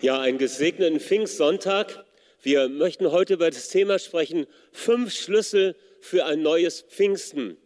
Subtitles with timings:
[0.00, 2.04] Ja, einen gesegneten Pfingstsonntag.
[2.40, 7.56] Wir möchten heute über das Thema sprechen, fünf Schlüssel für ein neues Pfingsten.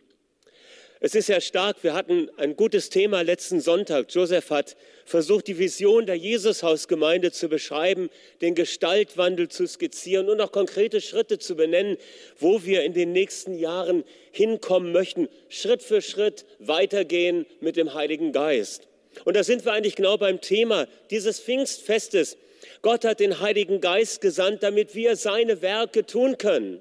[1.00, 4.06] Es ist ja stark, wir hatten ein gutes Thema letzten Sonntag.
[4.14, 8.08] Joseph hat versucht, die Vision der Jesushausgemeinde zu beschreiben,
[8.40, 11.98] den Gestaltwandel zu skizzieren und auch konkrete Schritte zu benennen,
[12.38, 18.32] wo wir in den nächsten Jahren hinkommen möchten, Schritt für Schritt weitergehen mit dem Heiligen
[18.32, 18.88] Geist.
[19.24, 22.36] Und da sind wir eigentlich genau beim Thema dieses Pfingstfestes.
[22.82, 26.80] Gott hat den Heiligen Geist gesandt, damit wir seine Werke tun können.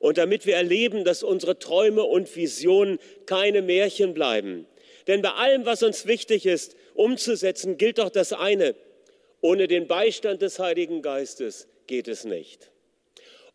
[0.00, 4.66] Und damit wir erleben, dass unsere Träume und Visionen keine Märchen bleiben.
[5.06, 8.74] Denn bei allem, was uns wichtig ist, umzusetzen, gilt doch das eine.
[9.40, 12.70] Ohne den Beistand des Heiligen Geistes geht es nicht.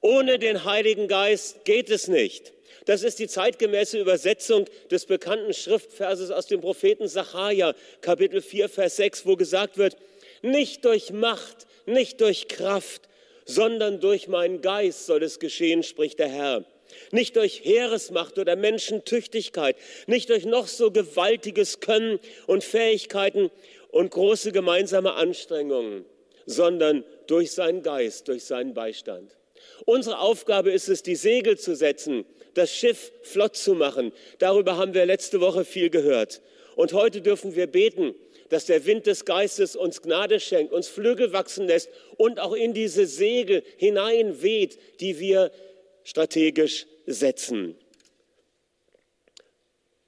[0.02, 2.54] Ohne den Heiligen Geist geht es nicht.
[2.90, 8.96] Das ist die zeitgemäße Übersetzung des bekannten Schriftverses aus dem Propheten Sacharja, Kapitel 4, Vers
[8.96, 9.96] 6, wo gesagt wird,
[10.42, 13.04] nicht durch Macht, nicht durch Kraft,
[13.46, 16.66] sondern durch meinen Geist soll es geschehen, spricht der Herr.
[17.12, 19.76] Nicht durch Heeresmacht oder Menschentüchtigkeit,
[20.08, 23.52] nicht durch noch so gewaltiges Können und Fähigkeiten
[23.92, 26.06] und große gemeinsame Anstrengungen,
[26.48, 29.39] sondern durch seinen Geist, durch seinen Beistand.
[29.86, 34.12] Unsere Aufgabe ist es, die Segel zu setzen, das Schiff flott zu machen.
[34.40, 36.42] Darüber haben wir letzte Woche viel gehört.
[36.76, 38.16] Und heute dürfen wir beten,
[38.50, 42.74] dass der Wind des Geistes uns Gnade schenkt, uns Flügel wachsen lässt und auch in
[42.74, 45.52] diese Segel hinein weht, die wir
[46.04, 47.76] strategisch setzen.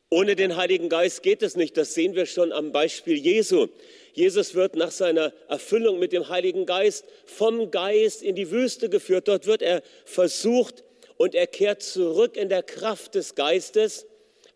[0.10, 1.78] Ohne den Heiligen Geist geht es nicht.
[1.78, 3.68] Das sehen wir schon am Beispiel Jesu.
[4.14, 9.28] Jesus wird nach seiner Erfüllung mit dem Heiligen Geist vom Geist in die Wüste geführt.
[9.28, 10.84] Dort wird er versucht
[11.18, 14.06] und er kehrt zurück in der Kraft des Geistes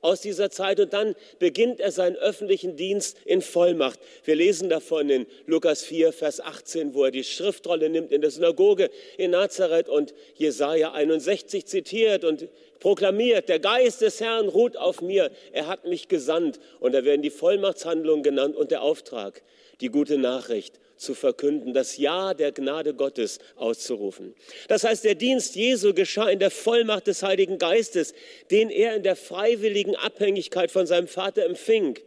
[0.06, 4.00] aus dieser Zeit und dann beginnt er seinen öffentlichen Dienst in Vollmacht.
[4.24, 8.32] Wir lesen davon in Lukas 4, Vers 18, wo er die Schriftrolle nimmt in der
[8.32, 12.48] Synagoge in Nazareth und Jesaja 61 zitiert und
[12.80, 16.60] proklamiert, der Geist des Herrn ruht auf mir, er hat mich gesandt.
[16.80, 19.42] Und da werden die Vollmachtshandlungen genannt und der Auftrag,
[19.82, 24.34] die gute Nachricht zu verkünden, das Ja der Gnade Gottes auszurufen.
[24.68, 28.14] Das heißt, der Dienst Jesu geschah in der Vollmacht des Heiligen Geistes,
[28.52, 32.00] den er in der freiwilligen Abhängigkeit von seinem Vater empfing.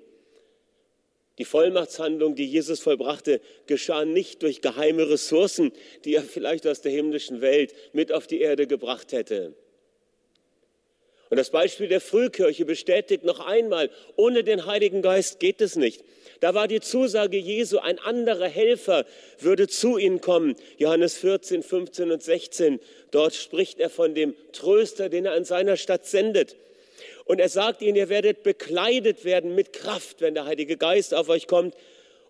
[1.39, 5.73] Die Vollmachtshandlung, die Jesus vollbrachte, geschah nicht durch geheime Ressourcen,
[6.05, 9.55] die er vielleicht aus der himmlischen Welt mit auf die Erde gebracht hätte.
[11.31, 16.03] Und das Beispiel der Frühkirche bestätigt noch einmal, ohne den Heiligen Geist geht es nicht.
[16.41, 19.05] Da war die Zusage Jesu, ein anderer Helfer
[19.41, 20.55] würde zu ihnen kommen.
[20.77, 22.81] Johannes 14, 15 und 16.
[23.11, 26.57] Dort spricht er von dem Tröster, den er an seiner Stadt sendet.
[27.25, 31.29] Und er sagt ihnen, ihr werdet bekleidet werden mit Kraft, wenn der Heilige Geist auf
[31.29, 31.75] euch kommt.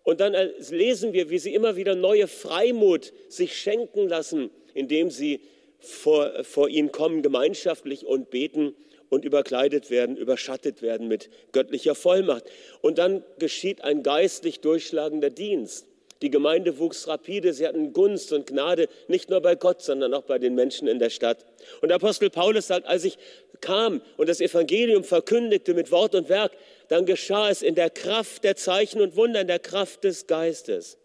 [0.04, 0.34] Und dann
[0.70, 5.40] lesen wir, wie sie immer wieder neue Freimut sich schenken lassen, indem sie
[5.80, 8.74] vor, vor ihn kommen, gemeinschaftlich und beten
[9.10, 12.44] und überkleidet werden, überschattet werden mit göttlicher Vollmacht.
[12.80, 15.86] Und dann geschieht ein geistlich durchschlagender Dienst.
[16.20, 20.24] Die Gemeinde wuchs rapide, sie hatten Gunst und Gnade, nicht nur bei Gott, sondern auch
[20.24, 21.46] bei den Menschen in der Stadt.
[21.80, 23.18] Und Apostel Paulus sagt, als ich
[23.60, 26.52] kam und das Evangelium verkündigte mit Wort und Werk,
[26.88, 30.98] dann geschah es in der Kraft der Zeichen und Wunder, in der Kraft des Geistes.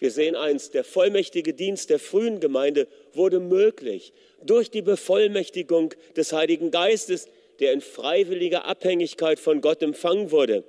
[0.00, 6.32] Wir sehen eins, der vollmächtige Dienst der frühen Gemeinde wurde möglich durch die Bevollmächtigung des
[6.32, 7.28] Heiligen Geistes,
[7.60, 10.64] der in freiwilliger Abhängigkeit von Gott empfangen wurde.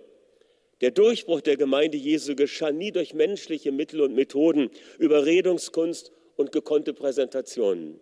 [0.81, 6.94] Der Durchbruch der Gemeinde Jesu geschah nie durch menschliche Mittel und Methoden, Überredungskunst und gekonnte
[6.94, 8.02] Präsentationen.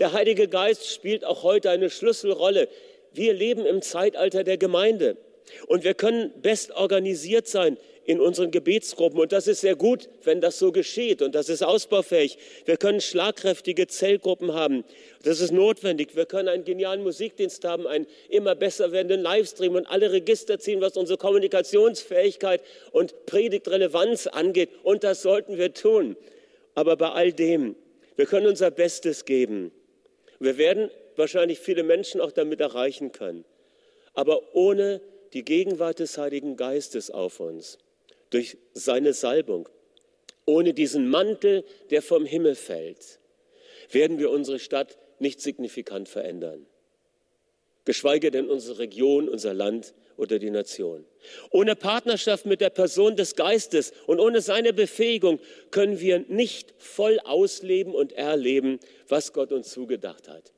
[0.00, 2.68] Der Heilige Geist spielt auch heute eine Schlüsselrolle.
[3.12, 5.16] Wir leben im Zeitalter der Gemeinde
[5.66, 9.20] und wir können best organisiert sein, in unseren Gebetsgruppen.
[9.20, 11.22] Und das ist sehr gut, wenn das so geschieht.
[11.22, 12.36] Und das ist ausbaufähig.
[12.64, 14.84] Wir können schlagkräftige Zellgruppen haben.
[15.22, 16.16] Das ist notwendig.
[16.16, 20.80] Wir können einen genialen Musikdienst haben, einen immer besser werdenden Livestream und alle Register ziehen,
[20.80, 24.70] was unsere Kommunikationsfähigkeit und Predigtrelevanz angeht.
[24.82, 26.16] Und das sollten wir tun.
[26.74, 27.76] Aber bei all dem,
[28.16, 29.70] wir können unser Bestes geben.
[30.40, 33.44] Wir werden wahrscheinlich viele Menschen auch damit erreichen können.
[34.14, 35.00] Aber ohne
[35.32, 37.78] die Gegenwart des Heiligen Geistes auf uns
[38.30, 39.68] durch seine Salbung.
[40.44, 43.20] Ohne diesen Mantel, der vom Himmel fällt,
[43.90, 46.66] werden wir unsere Stadt nicht signifikant verändern.
[47.84, 51.04] Geschweige denn unsere Region, unser Land oder die Nation.
[51.50, 55.40] Ohne Partnerschaft mit der Person des Geistes und ohne seine Befähigung
[55.70, 58.78] können wir nicht voll ausleben und erleben,
[59.08, 60.52] was Gott uns zugedacht hat.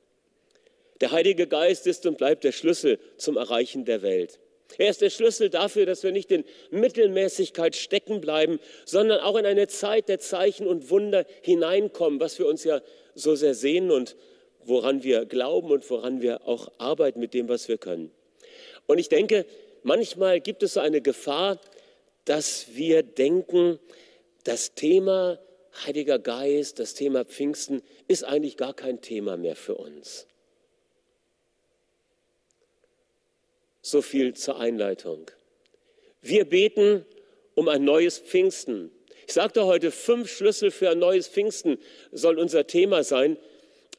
[1.01, 4.39] Der Heilige Geist ist und bleibt der Schlüssel zum Erreichen der Welt.
[4.77, 9.45] Er ist der Schlüssel dafür, dass wir nicht in Mittelmäßigkeit stecken bleiben, sondern auch in
[9.45, 12.81] eine Zeit der Zeichen und Wunder hineinkommen, was wir uns ja
[13.13, 14.15] so sehr sehen und
[14.65, 18.11] woran wir glauben und woran wir auch arbeiten mit dem, was wir können.
[18.87, 19.45] Und ich denke,
[19.83, 21.59] manchmal gibt es so eine Gefahr,
[22.25, 23.79] dass wir denken,
[24.43, 25.39] das Thema
[25.85, 30.27] Heiliger Geist, das Thema Pfingsten ist eigentlich gar kein Thema mehr für uns.
[33.85, 35.29] So viel zur Einleitung.
[36.19, 37.05] Wir beten
[37.53, 38.89] um ein neues Pfingsten.
[39.27, 41.77] Ich sagte heute, fünf Schlüssel für ein neues Pfingsten
[42.11, 43.37] soll unser Thema sein.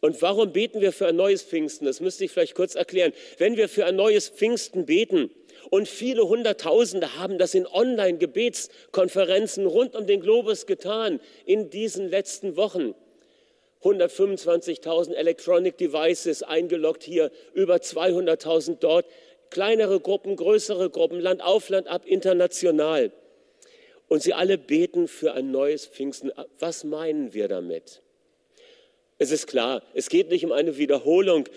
[0.00, 1.84] Und warum beten wir für ein neues Pfingsten?
[1.84, 3.12] Das müsste ich vielleicht kurz erklären.
[3.38, 5.30] Wenn wir für ein neues Pfingsten beten,
[5.70, 12.56] und viele Hunderttausende haben das in Online-Gebetskonferenzen rund um den Globus getan in diesen letzten
[12.56, 12.96] Wochen.
[13.82, 19.06] 125.000 Electronic Devices eingeloggt hier, über 200.000 dort,
[19.56, 23.10] kleinere Gruppen, größere Gruppen, Land auf, Land ab, international.
[24.06, 26.30] Und sie alle beten für ein neues Pfingsten.
[26.58, 28.02] Was meinen wir damit?
[29.16, 31.48] Es ist klar, es geht nicht um eine Wiederholung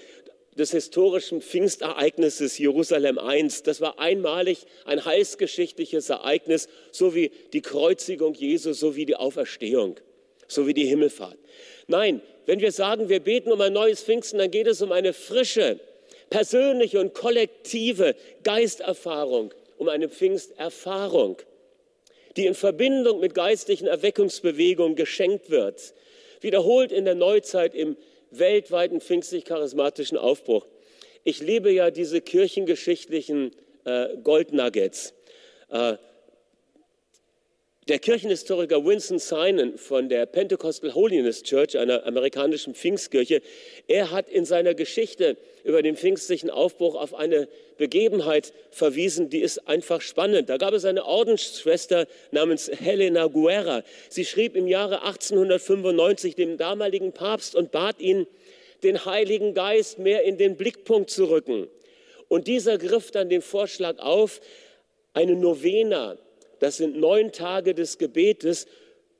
[0.58, 3.46] des historischen Pfingstereignisses Jerusalem I.
[3.66, 10.00] Das war einmalig ein heißgeschichtliches Ereignis, so wie die Kreuzigung Jesu, so wie die Auferstehung,
[10.48, 11.38] so wie die Himmelfahrt.
[11.88, 15.12] Nein, wenn wir sagen, wir beten um ein neues Pfingsten, dann geht es um eine
[15.12, 15.82] frische,
[16.30, 21.38] persönliche und kollektive Geisterfahrung, um eine Pfingsterfahrung,
[22.36, 25.94] die in Verbindung mit geistlichen Erweckungsbewegungen geschenkt wird,
[26.42, 27.98] wiederholt in der Neuzeit im
[28.32, 30.68] weltweiten pfingstlich-charismatischen Aufbruch.
[31.24, 33.52] Ich liebe ja diese kirchengeschichtlichen
[33.86, 35.14] äh, Goldnuggets.
[35.70, 35.98] Äh,
[37.90, 43.42] der Kirchenhistoriker Winston Simon von der Pentecostal Holiness Church, einer amerikanischen Pfingstkirche,
[43.88, 47.48] er hat in seiner Geschichte über den pfingstlichen Aufbruch auf eine
[47.80, 50.50] Begebenheit verwiesen, die ist einfach spannend.
[50.50, 53.82] Da gab es eine Ordensschwester namens Helena Guerra.
[54.08, 58.28] Sie schrieb im Jahre 1895 dem damaligen Papst und bat ihn,
[58.84, 61.68] den Heiligen Geist mehr in den Blickpunkt zu rücken.
[62.28, 64.42] Und dieser griff dann den Vorschlag auf,
[65.14, 66.18] eine Novena
[66.60, 68.68] das sind neun Tage des Gebetes,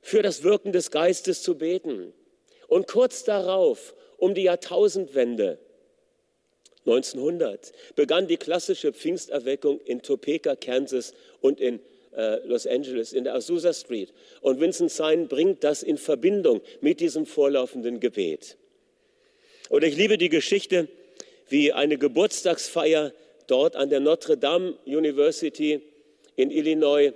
[0.02, 2.12] für das Wirken des Geistes zu beten.
[2.68, 5.58] Und kurz darauf, um die Jahrtausendwende,
[6.86, 11.80] 1900, begann die klassische Pfingsterweckung in Topeka, Kansas und in
[12.16, 14.12] äh, Los Angeles, in der Azusa Street.
[14.40, 18.56] Und Vincent Sein bringt das in Verbindung mit diesem vorlaufenden Gebet.
[19.68, 20.88] Und ich liebe die Geschichte,
[21.48, 23.12] wie eine Geburtstagsfeier
[23.46, 25.82] dort an der Notre Dame University
[26.36, 27.12] in Illinois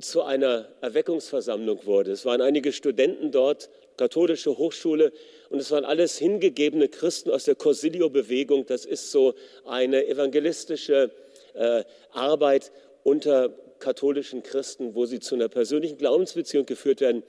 [0.00, 2.12] zu einer Erweckungsversammlung wurde.
[2.12, 5.12] Es waren einige Studenten dort, katholische Hochschule,
[5.50, 8.66] und es waren alles hingegebene Christen aus der Corsilio-Bewegung.
[8.66, 11.12] Das ist so eine evangelistische
[11.54, 12.72] äh, Arbeit
[13.04, 17.22] unter katholischen Christen, wo sie zu einer persönlichen Glaubensbeziehung geführt werden.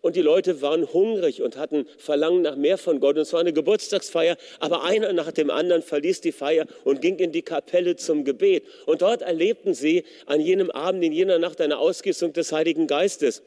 [0.00, 3.16] Und die Leute waren hungrig und hatten Verlangen nach mehr von Gott.
[3.16, 7.18] Und es war eine Geburtstagsfeier, aber einer nach dem anderen verließ die Feier und ging
[7.18, 8.64] in die Kapelle zum Gebet.
[8.86, 13.42] Und dort erlebten sie an jenem Abend, in jener Nacht, eine Ausgießung des Heiligen Geistes.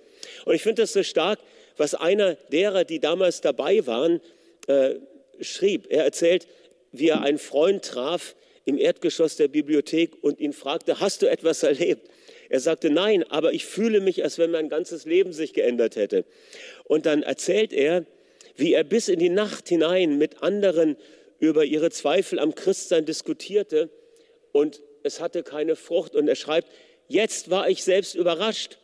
[0.46, 1.40] Und ich finde das so stark,
[1.78, 4.22] was einer derer, die damals dabei waren,
[4.68, 4.96] äh,
[5.40, 5.88] schrieb.
[5.90, 6.48] Er erzählt,
[6.92, 11.64] wie er einen Freund traf im Erdgeschoss der Bibliothek und ihn fragte, hast du etwas
[11.64, 12.10] erlebt?
[12.52, 16.26] Er sagte, nein, aber ich fühle mich, als wenn mein ganzes Leben sich geändert hätte.
[16.84, 18.06] Und dann erzählt er,
[18.58, 20.98] wie er bis in die Nacht hinein mit anderen
[21.40, 23.90] über ihre Zweifel am Christsein diskutierte
[24.52, 26.14] und es hatte keine Frucht.
[26.14, 26.68] Und er schreibt,
[27.08, 28.80] jetzt war ich selbst überrascht,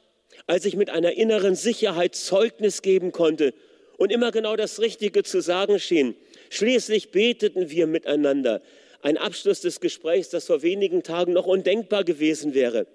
[0.46, 3.53] als ich mit einer inneren Sicherheit Zeugnis geben konnte
[3.98, 6.15] und immer genau das Richtige zu sagen schien.
[6.50, 8.62] Schließlich beteten wir miteinander.
[9.01, 12.88] Ein Abschluss des Gesprächs, das vor wenigen Tagen noch undenkbar gewesen wäre.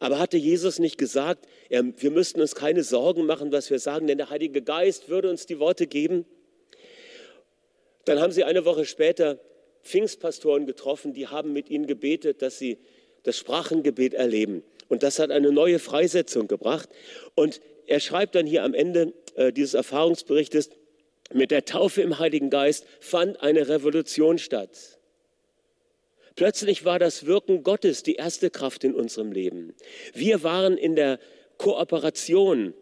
[0.00, 4.18] Aber hatte Jesus nicht gesagt, wir müssten uns keine Sorgen machen, was wir sagen, denn
[4.18, 6.24] der Heilige Geist würde uns die Worte geben?
[8.04, 9.38] Dann haben sie eine Woche später
[9.82, 12.78] Pfingstpastoren getroffen, die haben mit ihnen gebetet, dass sie
[13.22, 14.62] das Sprachengebet erleben.
[14.88, 16.88] Und das hat eine neue Freisetzung gebracht.
[17.34, 20.70] Und er schreibt dann hier am Ende äh, dieses Erfahrungsberichtes,
[21.32, 24.97] mit der Taufe im Heiligen Geist fand eine Revolution statt.
[26.38, 29.74] Plötzlich war das Wirken Gottes die erste Kraft in unserem Leben.
[30.14, 31.18] Wir waren in der
[31.56, 32.74] Kooperation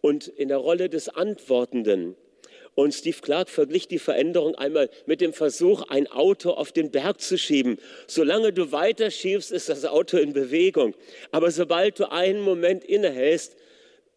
[0.00, 2.16] und in der Rolle des Antwortenden.
[2.74, 7.20] Und Steve Clark verglich die Veränderung einmal mit dem Versuch, ein Auto auf den Berg
[7.20, 7.76] zu schieben.
[8.06, 10.94] Solange du weiter schiebst, ist das Auto in Bewegung.
[11.30, 13.54] Aber sobald du einen Moment innehältst,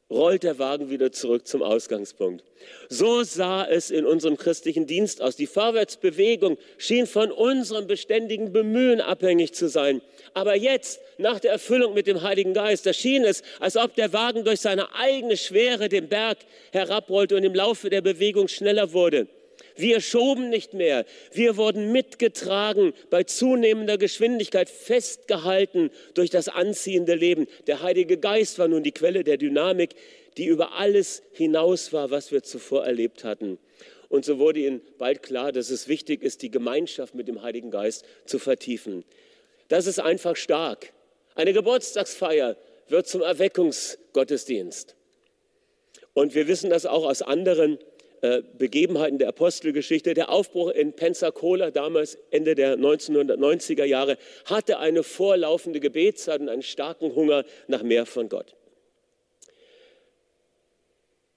[0.10, 2.44] rollt der Wagen wieder zurück zum Ausgangspunkt.
[2.90, 5.36] So sah es in unserem christlichen Dienst aus.
[5.36, 10.02] Die Vorwärtsbewegung schien von unserem beständigen Bemühen abhängig zu sein.
[10.34, 14.14] Aber jetzt, nach der Erfüllung mit dem Heiligen Geist, da schien es, als ob der
[14.14, 16.38] Wagen durch seine eigene Schwere den Berg
[16.72, 19.28] herabrollte und im Laufe der Bewegung schneller wurde.
[19.77, 21.05] Wir schoben nicht mehr.
[21.31, 27.48] Wir wurden mitgetragen, bei zunehmender Geschwindigkeit festgehalten durch das anziehende Leben.
[27.67, 29.96] Der Heilige Geist war nun die Quelle der Dynamik,
[30.38, 33.57] die über alles hinaus war, was wir zuvor erlebt hatten.
[34.10, 37.72] Und so wurde ihnen bald klar, dass es wichtig ist, die Gemeinschaft mit dem Heiligen
[37.72, 39.03] Geist zu vertiefen.
[39.67, 40.93] Das ist einfach stark.
[41.36, 42.55] Eine Geburtstagsfeier
[42.88, 44.96] wird zum Erweckungsgottesdienst.
[46.13, 47.77] Und wir wissen das auch aus anderen
[48.57, 50.13] Begebenheiten der Apostelgeschichte.
[50.13, 56.63] Der Aufbruch in Pensacola, damals Ende der 1990er Jahre, hatte eine vorlaufende Gebetszeit und einen
[56.63, 58.55] starken Hunger nach mehr von Gott.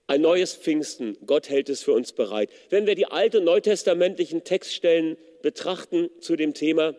[0.06, 2.50] Ein neues Pfingsten, Gott hält es für uns bereit.
[2.68, 6.96] Wenn wir die alten neutestamentlichen Textstellen betrachten zu dem Thema,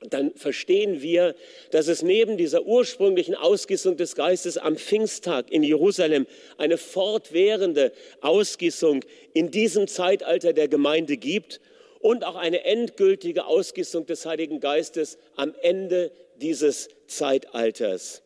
[0.00, 1.34] dann verstehen wir,
[1.70, 6.26] dass es neben dieser ursprünglichen Ausgießung des Geistes am Pfingsttag in Jerusalem
[6.56, 11.60] eine fortwährende Ausgießung in diesem Zeitalter der Gemeinde gibt
[12.00, 18.22] und auch eine endgültige Ausgießung des Heiligen Geistes am Ende dieses Zeitalters.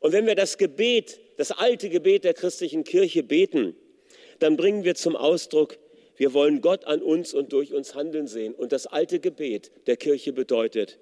[0.00, 3.74] Und wenn wir das Gebet, das alte Gebet der christlichen Kirche beten,
[4.38, 5.78] dann bringen wir zum Ausdruck,
[6.16, 8.54] wir wollen Gott an uns und durch uns handeln sehen.
[8.54, 10.98] Und das alte Gebet der Kirche bedeutet,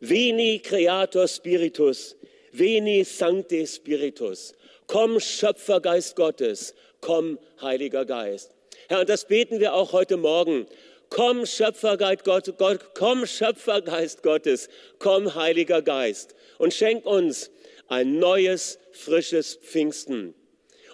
[0.00, 2.16] Veni Creator Spiritus,
[2.52, 4.52] Veni Sancte Spiritus.
[4.86, 8.54] Komm, Schöpfergeist Gottes, komm, Heiliger Geist.
[8.88, 10.66] Herr, und das beten wir auch heute Morgen.
[11.08, 17.50] Komm, Schöpfergeist, Gott, Gott, komm, Schöpfergeist Gottes, komm, Heiliger Geist, und schenk uns
[17.88, 20.34] ein neues, frisches Pfingsten.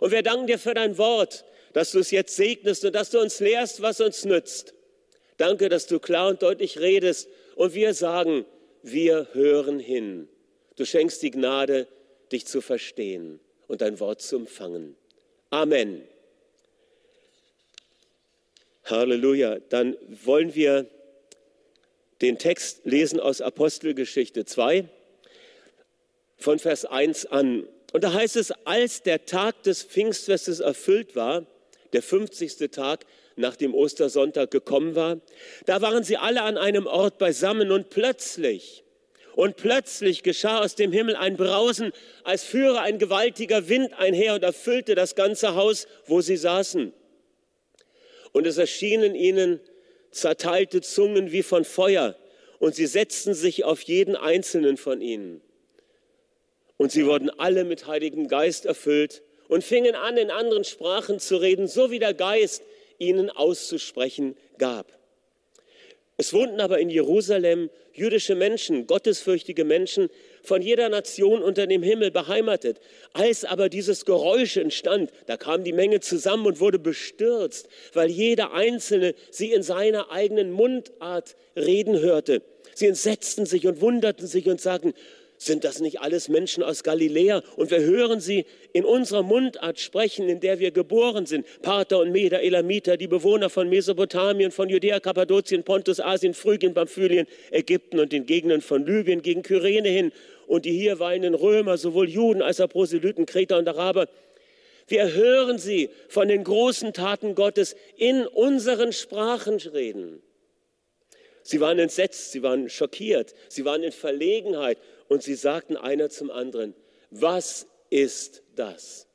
[0.01, 3.21] Und wir danken dir für dein Wort, dass du es jetzt segnest und dass du
[3.21, 4.75] uns lehrst, was uns nützt.
[5.39, 8.45] Danke, dass du klar und deutlich redest und wir sagen,
[8.83, 10.29] wir hören hin.
[10.77, 11.87] Du schenkst die Gnade,
[12.31, 14.97] dich zu verstehen und dein Wort zu empfangen.
[15.51, 16.03] Amen.
[18.85, 19.59] Halleluja.
[19.69, 20.87] Dann wollen wir
[22.21, 24.89] den Text lesen aus Apostelgeschichte 2
[26.39, 27.69] von Vers 1 an.
[27.93, 31.47] Und da heißt es, als der Tag des Pfingstfestes erfüllt war,
[31.93, 32.71] der 50.
[32.71, 33.05] Tag,
[33.37, 35.21] nach dem Ostersonntag gekommen war.
[35.67, 38.85] Da waren sie alle an einem Ort beisammen und plötzlich,
[39.35, 41.93] und plötzlich geschah aus dem Himmel ein Brausen,
[42.25, 46.93] als führe ein gewaltiger Wind einher und erfüllte das ganze Haus, wo sie saßen.
[48.33, 49.61] Und es erschienen ihnen
[50.11, 52.17] zerteilte Zungen wie von Feuer,
[52.59, 55.41] und sie setzten sich auf jeden einzelnen von ihnen.
[56.77, 61.37] Und sie wurden alle mit Heiligem Geist erfüllt und fingen an, in anderen Sprachen zu
[61.37, 62.63] reden, so wie der Geist
[62.99, 64.91] ihnen auszusprechen gab.
[66.17, 70.09] Es wohnten aber in Jerusalem jüdische Menschen, gottesfürchtige Menschen,
[70.43, 72.81] von jeder Nation unter dem Himmel beheimatet.
[73.13, 78.55] Als aber dieses Geräusch entstand, da kam die Menge zusammen und wurde bestürzt, weil jeder
[78.55, 82.41] Einzelne sie in seiner eigenen Mundart reden hörte.
[82.75, 84.95] Sie entsetzten sich und wunderten sich und sagten,
[85.45, 87.43] sind das nicht alles Menschen aus Galiläa?
[87.57, 91.47] Und wir hören sie in unserer Mundart sprechen, in der wir geboren sind.
[91.63, 97.27] Parther und Meder, Elamiter, die Bewohner von Mesopotamien, von Judäa, Kappadokien, Pontus, Asien, Phrygien, Pamphylien,
[97.51, 100.13] Ägypten und den Gegenden von Libyen gegen Kyrene hin.
[100.47, 104.09] Und die hier weilenden Römer, sowohl Juden als auch Proselyten, Kreter und Araber.
[104.89, 110.21] Wir hören sie von den großen Taten Gottes in unseren Sprachen reden.
[111.43, 116.31] Sie waren entsetzt, sie waren schockiert, sie waren in Verlegenheit und sie sagten einer zum
[116.31, 116.75] anderen,
[117.11, 119.07] was ist das?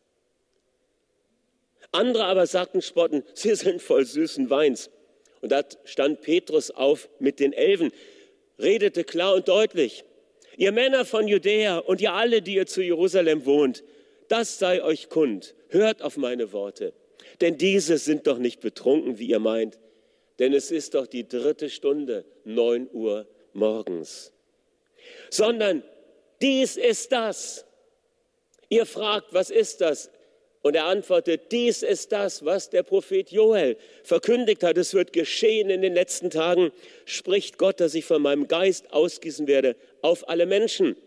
[1.92, 4.90] Andere aber sagten spotten, sie sind voll süßen Weins.
[5.42, 7.92] Und da stand Petrus auf mit den Elfen,
[8.60, 10.04] redete klar und deutlich,
[10.58, 13.84] ihr Männer von Judäa und ihr alle, die ihr zu Jerusalem wohnt,
[14.28, 16.94] das sei euch kund, hört auf meine Worte.
[17.42, 19.80] Denn diese sind doch nicht betrunken, wie ihr meint,
[20.40, 24.34] denn es ist doch die dritte Stunde, neun Uhr morgens
[25.30, 25.84] sondern
[26.42, 27.66] dies ist das.
[28.70, 30.10] Ihr fragt, was ist das?
[30.62, 34.78] Und er antwortet, dies ist das, was der Prophet Joel verkündigt hat.
[34.78, 36.72] Es wird geschehen in den letzten Tagen,
[37.06, 40.98] spricht Gott, dass ich von meinem Geist ausgießen werde auf alle Menschen.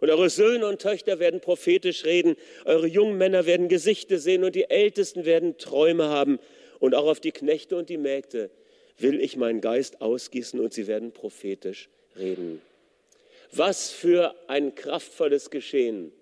[0.00, 4.54] Und eure Söhne und Töchter werden prophetisch reden, eure jungen Männer werden Gesichter sehen und
[4.54, 6.40] die Ältesten werden Träume haben.
[6.80, 8.50] Und auch auf die Knechte und die Mägde
[8.98, 12.60] will ich meinen Geist ausgießen und sie werden prophetisch reden.
[13.56, 16.12] Was für ein kraftvolles Geschehen.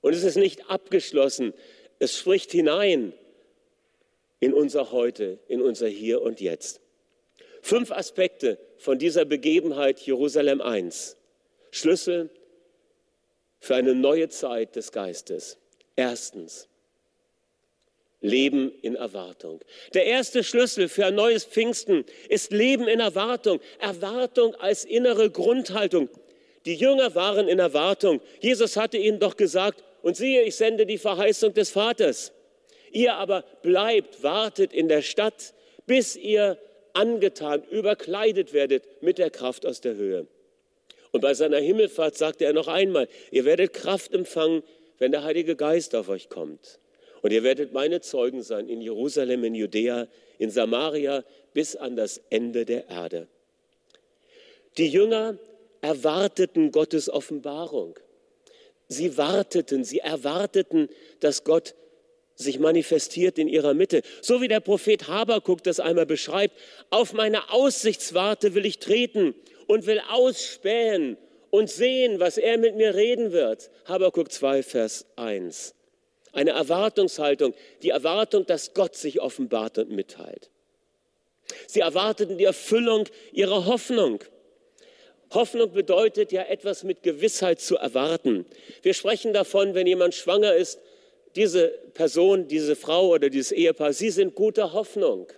[0.00, 1.52] Und es ist nicht abgeschlossen.
[1.98, 3.12] Es spricht hinein
[4.38, 6.80] in unser Heute, in unser Hier und Jetzt.
[7.60, 10.88] Fünf Aspekte von dieser Begebenheit Jerusalem I.
[11.70, 12.30] Schlüssel
[13.60, 15.58] für eine neue Zeit des Geistes.
[15.96, 16.69] Erstens,
[18.20, 19.60] Leben in Erwartung.
[19.94, 23.60] Der erste Schlüssel für ein neues Pfingsten ist Leben in Erwartung.
[23.78, 26.08] Erwartung als innere Grundhaltung.
[26.66, 28.20] Die Jünger waren in Erwartung.
[28.40, 32.32] Jesus hatte ihnen doch gesagt, und siehe, ich sende die Verheißung des Vaters.
[32.92, 35.54] Ihr aber bleibt, wartet in der Stadt,
[35.86, 36.58] bis ihr
[36.92, 40.26] angetan, überkleidet werdet mit der Kraft aus der Höhe.
[41.12, 44.62] Und bei seiner Himmelfahrt sagte er noch einmal, ihr werdet Kraft empfangen,
[44.98, 46.78] wenn der Heilige Geist auf euch kommt.
[47.22, 50.08] Und ihr werdet meine Zeugen sein in Jerusalem, in Judäa,
[50.38, 53.28] in Samaria bis an das Ende der Erde.
[54.78, 55.36] Die Jünger
[55.80, 57.98] erwarteten Gottes Offenbarung.
[58.88, 60.88] Sie warteten, sie erwarteten,
[61.20, 61.74] dass Gott
[62.34, 64.02] sich manifestiert in ihrer Mitte.
[64.22, 66.54] So wie der Prophet Habakuk das einmal beschreibt,
[66.88, 69.34] auf meine Aussichtswarte will ich treten
[69.66, 71.18] und will ausspähen
[71.50, 73.70] und sehen, was er mit mir reden wird.
[73.84, 75.74] Habakuk 2, Vers 1.
[76.32, 80.50] Eine Erwartungshaltung, die Erwartung, dass Gott sich offenbart und mitteilt.
[81.66, 84.22] Sie erwarteten die Erfüllung ihrer Hoffnung.
[85.32, 88.46] Hoffnung bedeutet ja etwas mit Gewissheit zu erwarten.
[88.82, 90.80] Wir sprechen davon, wenn jemand schwanger ist,
[91.36, 95.28] diese Person, diese Frau oder dieses Ehepaar, sie sind guter Hoffnung.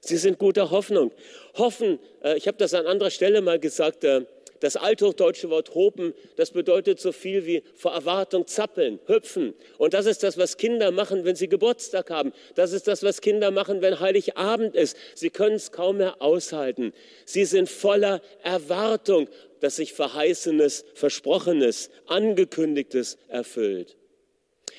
[0.00, 1.12] Sie sind guter Hoffnung.
[1.56, 4.26] Hoffen, äh, ich habe das an anderer Stelle mal gesagt, äh,
[4.60, 9.54] das althochdeutsche Wort hopen, das bedeutet so viel wie vor Erwartung zappeln, hüpfen.
[9.78, 12.32] Und das ist das, was Kinder machen, wenn sie Geburtstag haben.
[12.54, 14.96] Das ist das, was Kinder machen, wenn Heiligabend ist.
[15.14, 16.92] Sie können es kaum mehr aushalten.
[17.24, 19.28] Sie sind voller Erwartung,
[19.60, 23.96] dass sich Verheißenes, Versprochenes, Angekündigtes erfüllt.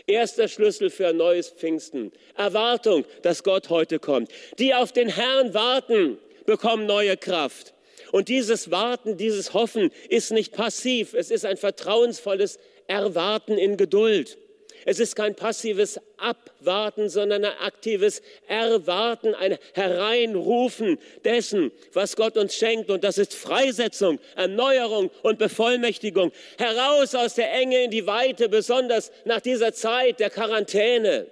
[0.07, 2.11] Erster Schlüssel für ein neues Pfingsten.
[2.35, 4.31] Erwartung, dass Gott heute kommt.
[4.57, 7.73] Die auf den Herrn warten, bekommen neue Kraft.
[8.11, 14.37] Und dieses Warten, dieses Hoffen ist nicht passiv, es ist ein vertrauensvolles Erwarten in Geduld.
[14.85, 22.55] Es ist kein passives Abwarten, sondern ein aktives Erwarten, ein Hereinrufen dessen, was Gott uns
[22.55, 22.89] schenkt.
[22.89, 26.31] Und das ist Freisetzung, Erneuerung und Bevollmächtigung.
[26.57, 31.27] Heraus aus der Enge in die Weite, besonders nach dieser Zeit der Quarantäne.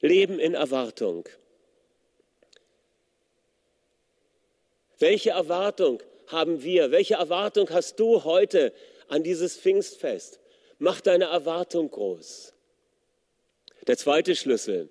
[0.00, 1.26] Leben in Erwartung.
[4.98, 6.90] Welche Erwartung haben wir?
[6.90, 8.72] Welche Erwartung hast du heute
[9.08, 10.40] an dieses Pfingstfest?
[10.78, 12.52] Mach deine Erwartung groß.
[13.86, 14.88] Der zweite Schlüssel,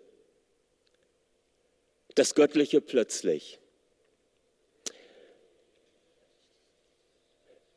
[2.15, 3.59] das Göttliche plötzlich.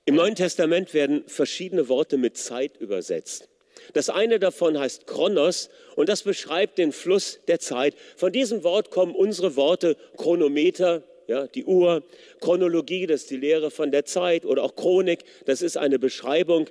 [0.05, 3.49] Im Neuen Testament werden verschiedene Worte mit Zeit übersetzt.
[3.93, 7.95] Das eine davon heißt Chronos und das beschreibt den Fluss der Zeit.
[8.17, 12.03] Von diesem Wort kommen unsere Worte Chronometer, ja, die Uhr,
[12.41, 16.69] Chronologie, das ist die Lehre von der Zeit oder auch Chronik, das ist eine Beschreibung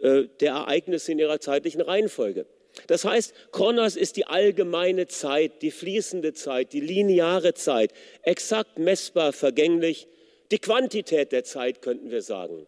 [0.00, 2.46] äh, der Ereignisse in ihrer zeitlichen Reihenfolge.
[2.86, 9.32] Das heißt, Chronos ist die allgemeine Zeit, die fließende Zeit, die lineare Zeit, exakt messbar,
[9.32, 10.08] vergänglich,
[10.50, 12.66] die Quantität der Zeit könnten wir sagen.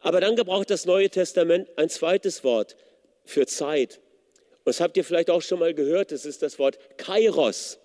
[0.00, 2.76] Aber dann gebraucht das Neue Testament ein zweites Wort
[3.24, 4.00] für Zeit.
[4.58, 7.78] Und das habt ihr vielleicht auch schon mal gehört, das ist das Wort Kairos.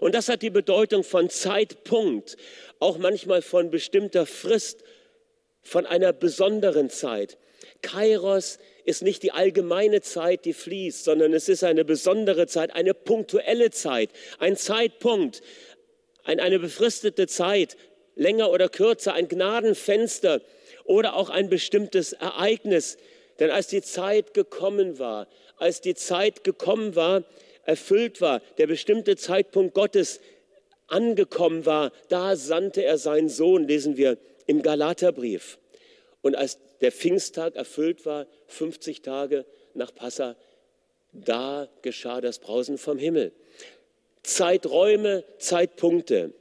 [0.00, 2.36] Und das hat die Bedeutung von Zeitpunkt,
[2.78, 4.84] auch manchmal von bestimmter Frist,
[5.62, 7.38] von einer besonderen Zeit.
[7.82, 12.94] Kairos ist nicht die allgemeine Zeit, die fließt, sondern es ist eine besondere Zeit, eine
[12.94, 15.42] punktuelle Zeit, ein Zeitpunkt,
[16.24, 17.76] eine befristete Zeit,
[18.14, 20.40] länger oder kürzer, ein Gnadenfenster
[20.84, 22.98] oder auch ein bestimmtes Ereignis.
[23.38, 27.24] Denn als die Zeit gekommen war, als die Zeit gekommen war,
[27.66, 30.20] erfüllt war, der bestimmte Zeitpunkt Gottes
[30.86, 35.58] angekommen war, da sandte er seinen Sohn, lesen wir im Galaterbrief.
[36.22, 40.36] Und als der Pfingsttag erfüllt war, 50 Tage nach Passa,
[41.12, 43.32] da geschah das Brausen vom Himmel.
[44.22, 46.32] Zeiträume, Zeitpunkte.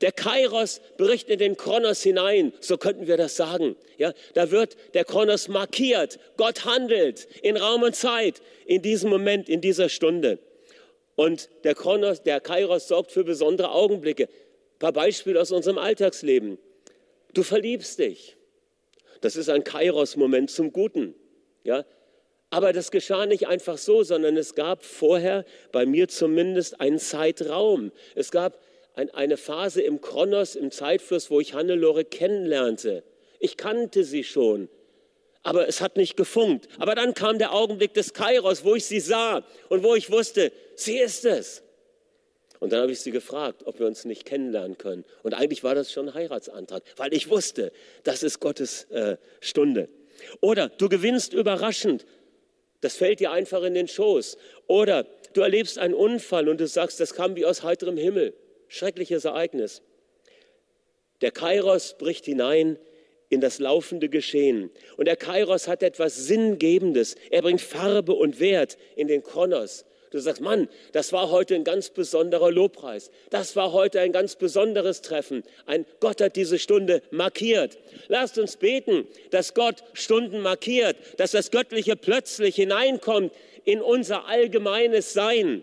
[0.00, 3.76] Der Kairos bricht in den Kronos hinein, so könnten wir das sagen.
[3.96, 6.18] Ja, da wird der Kronos markiert.
[6.36, 10.38] Gott handelt in Raum und Zeit, in diesem Moment, in dieser Stunde.
[11.18, 14.26] Und der, Kronos, der Kairos sorgt für besondere Augenblicke.
[14.26, 16.58] Ein paar Beispiele aus unserem Alltagsleben.
[17.34, 18.36] Du verliebst dich.
[19.20, 21.16] Das ist ein Kairos-Moment zum Guten.
[21.64, 21.84] Ja?
[22.50, 27.90] Aber das geschah nicht einfach so, sondern es gab vorher, bei mir zumindest, einen Zeitraum.
[28.14, 28.60] Es gab
[28.94, 33.02] ein, eine Phase im Kronos, im Zeitfluss, wo ich Hannelore kennenlernte.
[33.40, 34.68] Ich kannte sie schon.
[35.48, 36.68] Aber es hat nicht gefunkt.
[36.78, 40.52] Aber dann kam der Augenblick des Kairos, wo ich sie sah und wo ich wusste,
[40.76, 41.62] sie ist es.
[42.60, 45.06] Und dann habe ich sie gefragt, ob wir uns nicht kennenlernen können.
[45.22, 47.72] Und eigentlich war das schon ein Heiratsantrag, weil ich wusste,
[48.04, 49.88] das ist Gottes äh, Stunde.
[50.42, 52.04] Oder du gewinnst überraschend,
[52.82, 54.36] das fällt dir einfach in den Schoß.
[54.66, 58.34] Oder du erlebst einen Unfall und du sagst, das kam wie aus heiterem Himmel.
[58.68, 59.80] Schreckliches Ereignis.
[61.22, 62.78] Der Kairos bricht hinein
[63.28, 64.70] in das laufende Geschehen.
[64.96, 67.16] Und der Kairos hat etwas Sinngebendes.
[67.30, 69.84] Er bringt Farbe und Wert in den Kronos.
[70.10, 73.10] Du sagst, Mann, das war heute ein ganz besonderer Lobpreis.
[73.28, 75.42] Das war heute ein ganz besonderes Treffen.
[75.66, 77.78] Ein Gott hat diese Stunde markiert.
[78.08, 83.32] Lasst uns beten, dass Gott Stunden markiert, dass das Göttliche plötzlich hineinkommt
[83.64, 85.62] in unser allgemeines Sein.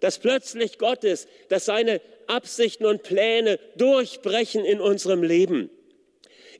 [0.00, 5.70] Dass plötzlich Gottes, dass seine Absichten und Pläne durchbrechen in unserem Leben.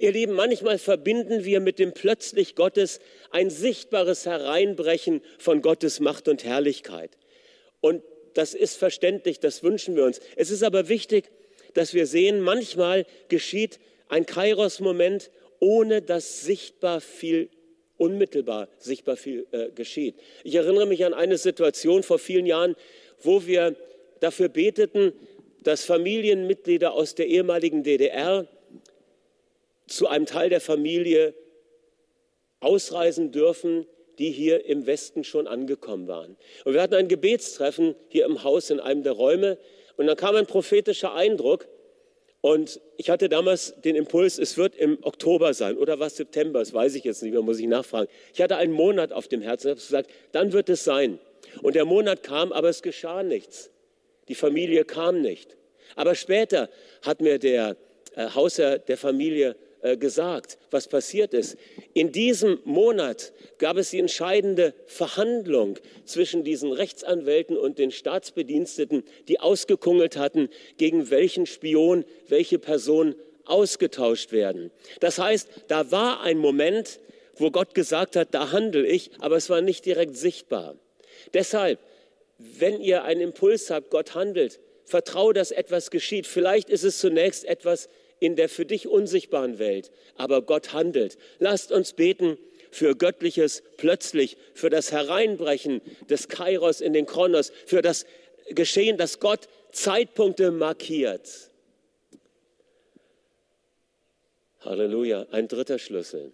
[0.02, 2.98] Ihr Lieben, manchmal verbinden wir mit dem plötzlich Gottes
[3.30, 7.16] ein sichtbares Hereinbrechen von Gottes Macht und Herrlichkeit.
[7.80, 8.02] Und
[8.34, 10.18] das ist verständlich, das wünschen wir uns.
[10.34, 11.30] Es ist aber wichtig,
[11.74, 17.48] dass wir sehen, manchmal geschieht ein Kairos-Moment, ohne dass sichtbar viel
[17.96, 20.16] unmittelbar sichtbar viel äh, geschieht.
[20.42, 22.74] Ich erinnere mich an eine Situation vor vielen Jahren,
[23.20, 23.76] wo wir
[24.18, 25.12] dafür beteten,
[25.62, 28.48] dass Familienmitglieder aus der ehemaligen DDR
[29.86, 31.34] zu einem Teil der Familie
[32.60, 33.86] ausreisen dürfen,
[34.18, 36.36] die hier im Westen schon angekommen waren.
[36.64, 39.58] Und wir hatten ein Gebetstreffen hier im Haus in einem der Räume
[39.96, 41.66] und dann kam ein prophetischer Eindruck
[42.40, 46.74] und ich hatte damals den Impuls, es wird im Oktober sein oder was September, das
[46.74, 48.08] weiß ich jetzt nicht mehr, muss ich nachfragen.
[48.34, 51.20] Ich hatte einen Monat auf dem Herzen und habe gesagt, dann wird es sein.
[51.62, 53.70] Und der Monat kam, aber es geschah nichts.
[54.28, 55.56] Die Familie kam nicht.
[55.94, 56.68] Aber später
[57.02, 57.76] hat mir der
[58.16, 59.56] äh, Hausherr der Familie
[59.98, 61.56] gesagt, was passiert ist.
[61.92, 69.40] In diesem Monat gab es die entscheidende Verhandlung zwischen diesen Rechtsanwälten und den Staatsbediensteten, die
[69.40, 73.14] ausgekungelt hatten, gegen welchen Spion welche Person
[73.44, 74.70] ausgetauscht werden.
[75.00, 77.00] Das heißt, da war ein Moment,
[77.36, 80.76] wo Gott gesagt hat, da handle ich, aber es war nicht direkt sichtbar.
[81.34, 81.78] Deshalb,
[82.38, 86.26] wenn ihr einen Impuls habt, Gott handelt, vertraue, dass etwas geschieht.
[86.26, 87.88] Vielleicht ist es zunächst etwas
[88.22, 91.18] in der für dich unsichtbaren Welt, aber Gott handelt.
[91.40, 92.38] Lasst uns beten
[92.70, 98.06] für göttliches plötzlich, für das Hereinbrechen des Kairos in den Kronos, für das
[98.48, 101.50] Geschehen, dass Gott Zeitpunkte markiert.
[104.60, 106.32] Halleluja, ein dritter Schlüssel.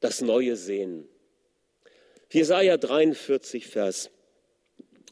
[0.00, 1.08] Das neue Sehen.
[2.30, 4.10] Jesaja 43, Vers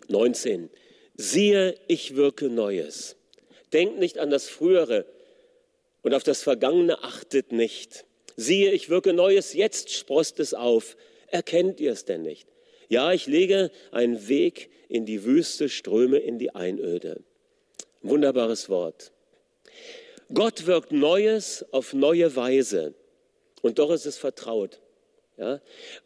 [0.09, 0.69] 19.
[1.17, 3.18] Siehe, ich wirke Neues.
[3.73, 5.05] Denkt nicht an das Frühere
[6.03, 8.05] und auf das Vergangene achtet nicht.
[8.37, 10.97] Siehe, ich wirke Neues, jetzt sprost es auf.
[11.29, 12.49] Erkennt ihr es denn nicht?
[12.89, 17.21] Ja, ich lege einen Weg in die Wüste, Ströme in die Einöde.
[18.03, 19.13] Wunderbares Wort.
[20.33, 22.95] Gott wirkt Neues auf neue Weise
[23.63, 24.81] und doch ist es vertraut.
[25.37, 25.61] Ja?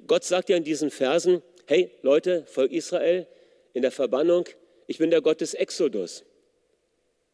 [0.07, 3.27] Gott sagt ja in diesen Versen, hey Leute, Volk Israel
[3.73, 4.47] in der Verbannung,
[4.87, 6.25] ich bin der Gott des Exodus.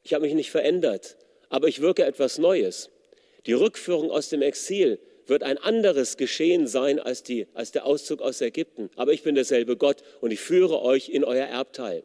[0.08, 1.18] Ich habe mich nicht verändert,
[1.50, 2.88] aber ich wirke etwas Neues.
[3.44, 8.22] Die Rückführung aus dem Exil wird ein anderes Geschehen sein als, die, als der Auszug
[8.22, 8.88] aus Ägypten.
[8.96, 12.04] Aber ich bin derselbe Gott und ich führe euch in euer Erbteil.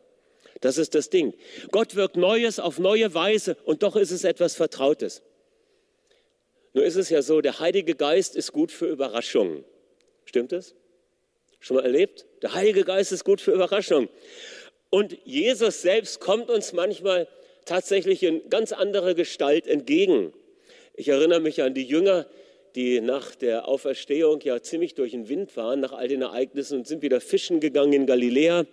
[0.59, 1.33] Das ist das Ding.
[1.71, 5.21] Gott wirkt Neues auf neue Weise und doch ist es etwas Vertrautes.
[6.73, 9.63] Nur ist es ja so, der Heilige Geist ist gut für Überraschungen.
[10.25, 10.75] Stimmt es?
[11.61, 12.25] Schon mal erlebt?
[12.41, 14.09] Der Heilige Geist ist gut für Überraschungen.
[14.89, 17.29] Und Jesus selbst kommt uns manchmal
[17.65, 20.33] tatsächlich in ganz anderer Gestalt entgegen.
[20.95, 22.27] Ich erinnere mich an die Jünger,
[22.75, 26.87] die nach der Auferstehung ja ziemlich durch den Wind waren, nach all den Ereignissen und
[26.87, 28.65] sind wieder fischen gegangen in Galiläa,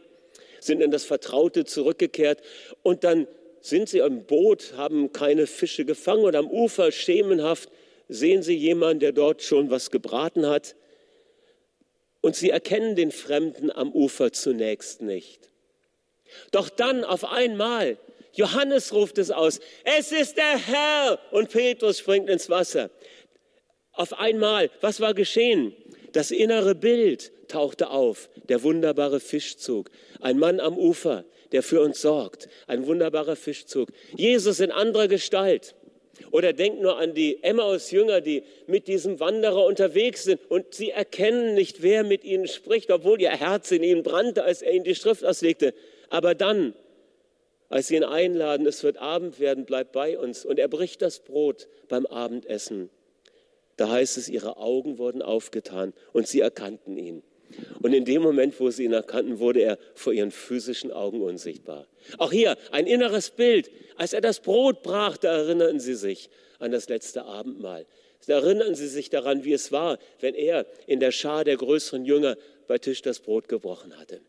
[0.61, 2.41] sind in das Vertraute zurückgekehrt
[2.83, 3.27] und dann
[3.61, 7.71] sind sie am Boot, haben keine Fische gefangen und am Ufer schemenhaft
[8.09, 10.77] sehen sie jemanden, der dort schon was gebraten hat
[12.21, 15.49] und sie erkennen den Fremden am Ufer zunächst nicht.
[16.53, 17.99] Doch dann auf einmal
[18.33, 22.91] Johannes ruft es aus, es ist der Herr und Petrus springt ins Wasser.
[23.93, 25.75] Auf einmal, was war geschehen?
[26.13, 29.91] Das innere Bild tauchte auf, der wunderbare Fischzug,
[30.21, 33.91] ein Mann am Ufer, der für uns sorgt, ein wunderbarer Fischzug.
[34.17, 35.75] Jesus in anderer Gestalt.
[36.33, 41.55] Oder denkt nur an die Emmaus-Jünger, die mit diesem Wanderer unterwegs sind und sie erkennen
[41.55, 44.95] nicht, wer mit ihnen spricht, obwohl ihr Herz in ihnen brannte, als er ihnen die
[44.95, 45.75] Schrift auslegte.
[46.11, 46.75] Aber dann
[47.71, 50.45] als sie ihn einladen, es wird Abend werden, bleib bei uns.
[50.45, 52.91] Und er bricht das Brot beim Abendessen.
[53.77, 57.23] da heißt es, ihre Augen wurden aufgetan und sie erkannten ihn.
[57.81, 61.87] Und in dem Moment, wo sie ihn erkannten, wurde er vor ihren physischen Augen unsichtbar.
[62.19, 63.71] Auch hier ein inneres Bild.
[63.97, 66.29] Als er das Brot brach, da erinnerten sie sich
[66.59, 67.87] an das letzte Abendmahl.
[68.27, 72.05] Da erinnern sie sich daran, wie es war, wenn er in der Schar der größeren
[72.05, 74.21] Jünger bei Tisch das Brot gebrochen hatte.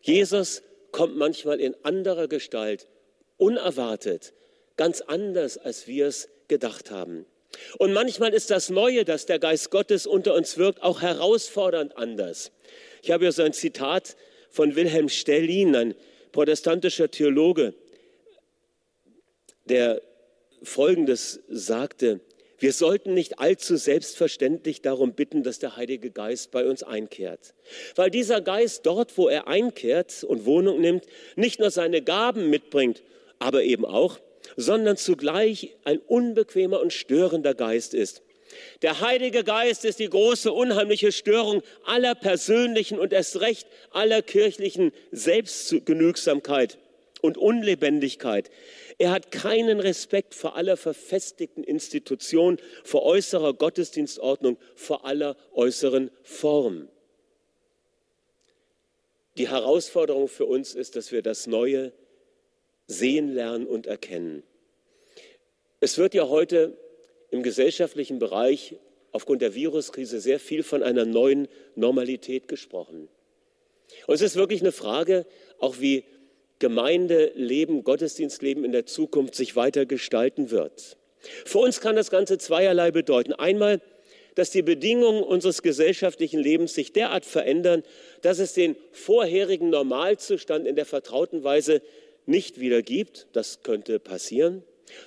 [0.00, 2.88] Jesus kommt manchmal in anderer Gestalt,
[3.36, 4.32] unerwartet,
[4.76, 7.26] ganz anders, als wir es gedacht haben.
[7.78, 12.52] Und manchmal ist das Neue, dass der Geist Gottes unter uns wirkt, auch herausfordernd anders.
[13.02, 14.16] Ich habe hier so ein Zitat
[14.50, 15.94] von Wilhelm Stellin, ein
[16.32, 17.74] protestantischer Theologe,
[19.66, 20.00] der
[20.62, 22.20] Folgendes sagte,
[22.60, 27.54] wir sollten nicht allzu selbstverständlich darum bitten, dass der Heilige Geist bei uns einkehrt.
[27.96, 31.04] Weil dieser Geist dort, wo er einkehrt und Wohnung nimmt,
[31.36, 33.02] nicht nur seine Gaben mitbringt,
[33.38, 34.18] aber eben auch
[34.56, 38.22] sondern zugleich ein unbequemer und störender Geist ist.
[38.82, 44.92] Der Heilige Geist ist die große, unheimliche Störung aller persönlichen und erst recht aller kirchlichen
[45.12, 46.78] Selbstgenügsamkeit
[47.20, 48.50] und Unlebendigkeit.
[49.00, 56.86] Er hat keinen Respekt vor aller verfestigten Institution, vor äußerer Gottesdienstordnung, vor aller äußeren Form.
[59.38, 61.94] Die Herausforderung für uns ist, dass wir das Neue
[62.88, 64.42] sehen lernen und erkennen.
[65.80, 66.76] Es wird ja heute
[67.30, 68.76] im gesellschaftlichen Bereich
[69.12, 73.08] aufgrund der Viruskrise sehr viel von einer neuen Normalität gesprochen.
[74.06, 75.24] Und es ist wirklich eine Frage,
[75.58, 76.04] auch wie
[76.60, 80.96] Gemeindeleben, Gottesdienstleben in der Zukunft sich weiter gestalten wird.
[81.44, 83.32] Für uns kann das Ganze zweierlei bedeuten.
[83.32, 83.80] Einmal,
[84.36, 87.82] dass die Bedingungen unseres gesellschaftlichen Lebens sich derart verändern,
[88.22, 91.82] dass es den vorherigen Normalzustand in der vertrauten Weise
[92.26, 93.26] nicht wieder gibt.
[93.32, 94.62] Das könnte passieren.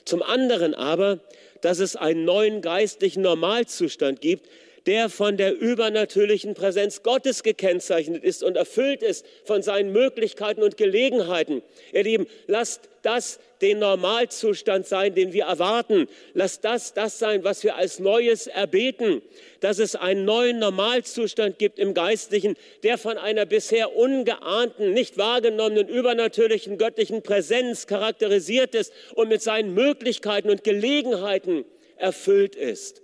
[0.06, 1.20] Zum anderen aber,
[1.62, 4.50] dass es einen neuen geistlichen Normalzustand gibt,
[4.86, 10.78] der von der übernatürlichen Präsenz Gottes gekennzeichnet ist und erfüllt ist von seinen Möglichkeiten und
[10.78, 11.62] Gelegenheiten.
[11.94, 16.08] Ihr Lieben, lasst das den Normalzustand sein, den wir erwarten.
[16.34, 19.22] Lasst das das sein, was wir als Neues erbeten,
[19.62, 25.88] dass es einen neuen Normalzustand gibt im Geistlichen, der von einer bisher ungeahnten, nicht wahrgenommenen,
[25.88, 31.64] übernatürlichen göttlichen Präsenz charakterisiert ist und mit seinen Möglichkeiten und Gelegenheiten
[31.96, 33.02] erfüllt ist.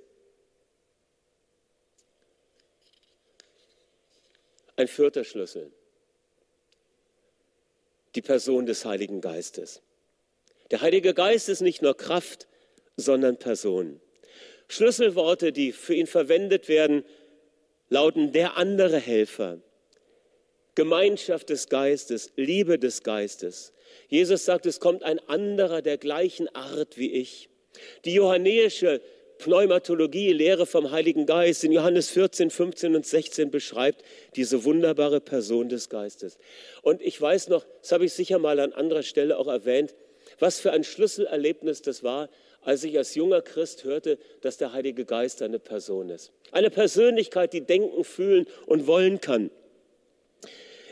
[4.80, 5.74] Ein vierter Schlüssel.
[8.16, 9.82] Die Person des Heiligen Geistes.
[10.72, 12.48] Der Heilige Geist ist nicht nur Kraft,
[12.96, 14.00] sondern Person.
[14.70, 17.04] Schlüsselworte, die für ihn verwendet werden,
[17.90, 19.60] lauten der andere Helfer,
[20.76, 23.74] Gemeinschaft des Geistes, Liebe des Geistes.
[24.08, 27.50] Jesus sagt, es kommt ein anderer der gleichen Art wie ich.
[28.06, 29.02] Die johannäische
[29.40, 34.04] Pneumatologie, Lehre vom Heiligen Geist in Johannes 14, 15 und 16 beschreibt
[34.36, 36.38] diese wunderbare Person des Geistes.
[36.82, 39.96] Und ich weiß noch, das habe ich sicher mal an anderer Stelle auch erwähnt,
[40.40, 42.30] was für ein Schlüsselerlebnis das war,
[42.62, 46.32] als ich als junger Christ hörte, dass der Heilige Geist eine Person ist.
[46.52, 49.50] Eine Persönlichkeit, die denken, fühlen und wollen kann.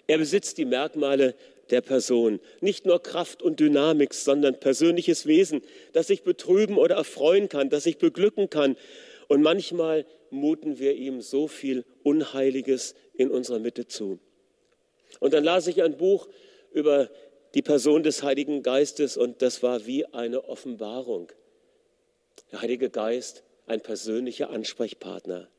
[0.08, 1.36] Er besitzt die Merkmale
[1.72, 2.40] der Person.
[2.62, 5.62] Nicht nur Kraft und Dynamik, sondern persönliches Wesen,
[5.94, 8.76] das sich betrüben oder erfreuen kann, das sich beglücken kann.
[9.28, 14.20] Und manchmal muten wir ihm so viel Unheiliges in unserer Mitte zu.
[15.20, 16.28] Und dann las ich ein Buch
[16.72, 17.10] über
[17.54, 21.32] die Person des Heiligen Geistes und das war wie eine Offenbarung.
[22.52, 25.50] Der Heilige Geist, ein persönlicher Ansprechpartner.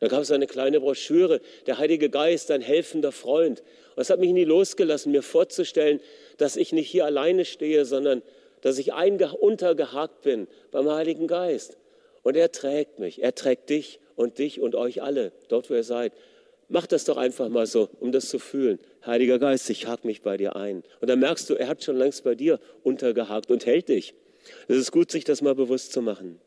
[0.00, 3.62] Da gab es eine kleine Broschüre, der Heilige Geist, ein helfender Freund.
[3.96, 6.00] Und es hat mich nie losgelassen, mir vorzustellen,
[6.36, 8.22] dass ich nicht hier alleine stehe, sondern
[8.60, 11.76] dass ich untergehakt bin beim Heiligen Geist.
[12.22, 15.84] Und er trägt mich, er trägt dich und dich und euch alle, dort wo ihr
[15.84, 16.12] seid.
[16.68, 18.78] Macht das doch einfach mal so, um das zu fühlen.
[19.06, 20.82] Heiliger Geist, ich hake mich bei dir ein.
[21.00, 24.14] Und dann merkst du, er hat schon längst bei dir untergehakt und hält dich.
[24.68, 26.40] Es ist gut, sich das mal bewusst zu machen.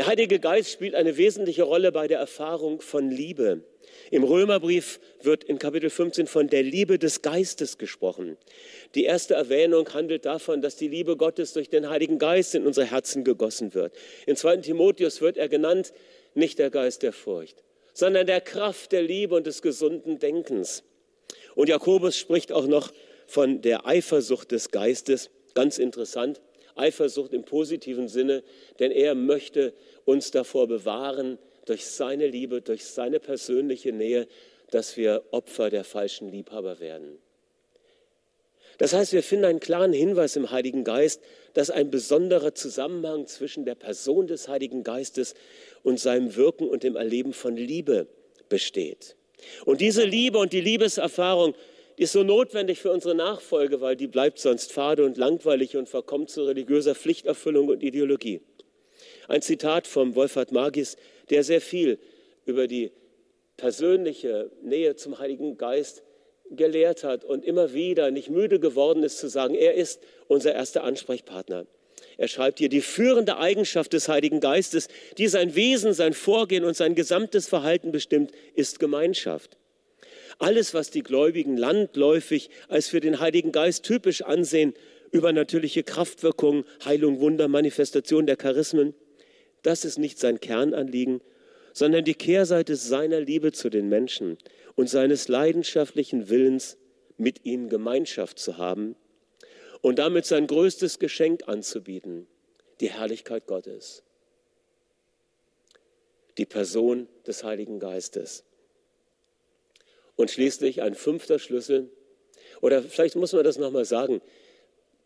[0.00, 3.64] Der Heilige Geist spielt eine wesentliche Rolle bei der Erfahrung von Liebe.
[4.10, 8.38] Im Römerbrief wird in Kapitel 15 von der Liebe des Geistes gesprochen.
[8.94, 12.90] Die erste Erwähnung handelt davon, dass die Liebe Gottes durch den Heiligen Geist in unsere
[12.90, 13.92] Herzen gegossen wird.
[14.24, 14.56] In 2.
[14.62, 15.92] Timotheus wird er genannt,
[16.32, 20.82] nicht der Geist der Furcht, sondern der Kraft der Liebe und des gesunden Denkens.
[21.54, 22.90] Und Jakobus spricht auch noch
[23.26, 25.28] von der Eifersucht des Geistes.
[25.52, 26.40] Ganz interessant.
[26.80, 28.42] Eifersucht im positiven Sinne,
[28.78, 29.72] denn er möchte
[30.04, 34.26] uns davor bewahren, durch seine Liebe, durch seine persönliche Nähe,
[34.70, 37.18] dass wir Opfer der falschen Liebhaber werden.
[38.78, 41.20] Das heißt, wir finden einen klaren Hinweis im Heiligen Geist,
[41.52, 45.34] dass ein besonderer Zusammenhang zwischen der Person des Heiligen Geistes
[45.82, 48.06] und seinem Wirken und dem Erleben von Liebe
[48.48, 49.16] besteht.
[49.66, 51.54] Und diese Liebe und die Liebeserfahrung
[52.00, 55.86] die ist so notwendig für unsere Nachfolge, weil die bleibt sonst fade und langweilig und
[55.86, 58.40] verkommt zu religiöser Pflichterfüllung und Ideologie.
[59.28, 60.96] Ein Zitat vom Wolfhard Magis,
[61.28, 61.98] der sehr viel
[62.46, 62.90] über die
[63.58, 66.02] persönliche Nähe zum Heiligen Geist
[66.50, 70.84] gelehrt hat und immer wieder nicht müde geworden ist zu sagen, er ist unser erster
[70.84, 71.66] Ansprechpartner.
[72.16, 76.78] Er schreibt hier, die führende Eigenschaft des Heiligen Geistes, die sein Wesen, sein Vorgehen und
[76.78, 79.58] sein gesamtes Verhalten bestimmt, ist Gemeinschaft.
[80.40, 84.72] Alles, was die Gläubigen landläufig als für den Heiligen Geist typisch ansehen,
[85.12, 88.94] übernatürliche Kraftwirkungen, Heilung, Wunder, Manifestation der Charismen,
[89.62, 91.20] das ist nicht sein Kernanliegen,
[91.74, 94.38] sondern die Kehrseite seiner Liebe zu den Menschen
[94.76, 96.78] und seines leidenschaftlichen Willens,
[97.18, 98.96] mit ihnen Gemeinschaft zu haben
[99.82, 102.26] und damit sein größtes Geschenk anzubieten,
[102.80, 104.02] die Herrlichkeit Gottes,
[106.38, 108.44] die Person des Heiligen Geistes.
[110.20, 111.88] Und schließlich ein fünfter Schlüssel,
[112.60, 114.20] oder vielleicht muss man das nochmal sagen,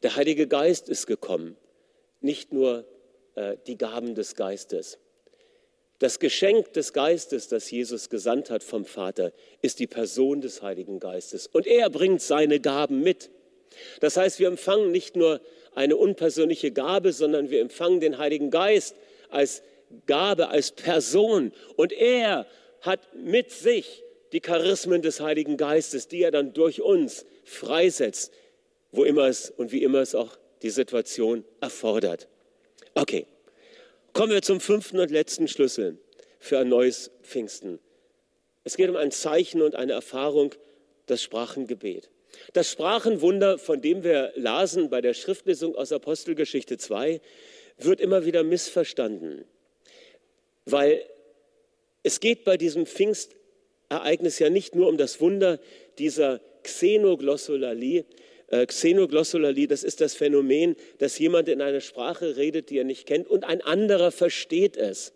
[0.03, 1.57] der Heilige Geist ist gekommen,
[2.21, 2.85] nicht nur
[3.37, 4.99] äh, die Gaben des Geistes.
[6.01, 10.99] Das Geschenk des Geistes, das Jesus gesandt hat vom Vater, ist die Person des Heiligen
[10.99, 11.47] Geistes.
[11.47, 13.31] Und er bringt seine Gaben mit.
[14.01, 15.41] Das heißt, wir empfangen nicht nur
[15.77, 18.97] eine unpersönliche Gabe, sondern wir empfangen den Heiligen Geist
[19.29, 19.63] als
[20.07, 21.53] Gabe, als Person.
[21.77, 22.49] Und er
[22.81, 24.04] hat mit sich
[24.35, 28.33] die Charismen des Heiligen Geistes, die er dann durch uns freisetzt,
[28.91, 32.27] wo immer es und wie immer es auch die Situation erfordert.
[32.95, 33.27] Okay,
[34.13, 35.99] kommen wir zum fünften und letzten Schlüssel
[36.41, 37.79] für ein neues Pfingsten.
[38.65, 40.53] Es geht um ein Zeichen und eine Erfahrung,
[41.07, 42.11] das Sprachengebet.
[42.55, 47.21] Das Sprachenwunder, von dem wir lasen bei der Schriftlesung aus Apostelgeschichte 2,
[47.79, 49.45] wird immer wieder missverstanden,
[50.65, 51.09] weil
[52.03, 52.85] es geht bei diesem
[53.89, 55.59] Pfingstereignis ja nicht nur um das Wunder
[55.99, 58.05] dieser Xenoglossolalie,
[58.49, 63.07] äh, Xenoglossolalie, das ist das Phänomen, dass jemand in einer Sprache redet, die er nicht
[63.07, 65.13] kennt und ein anderer versteht es.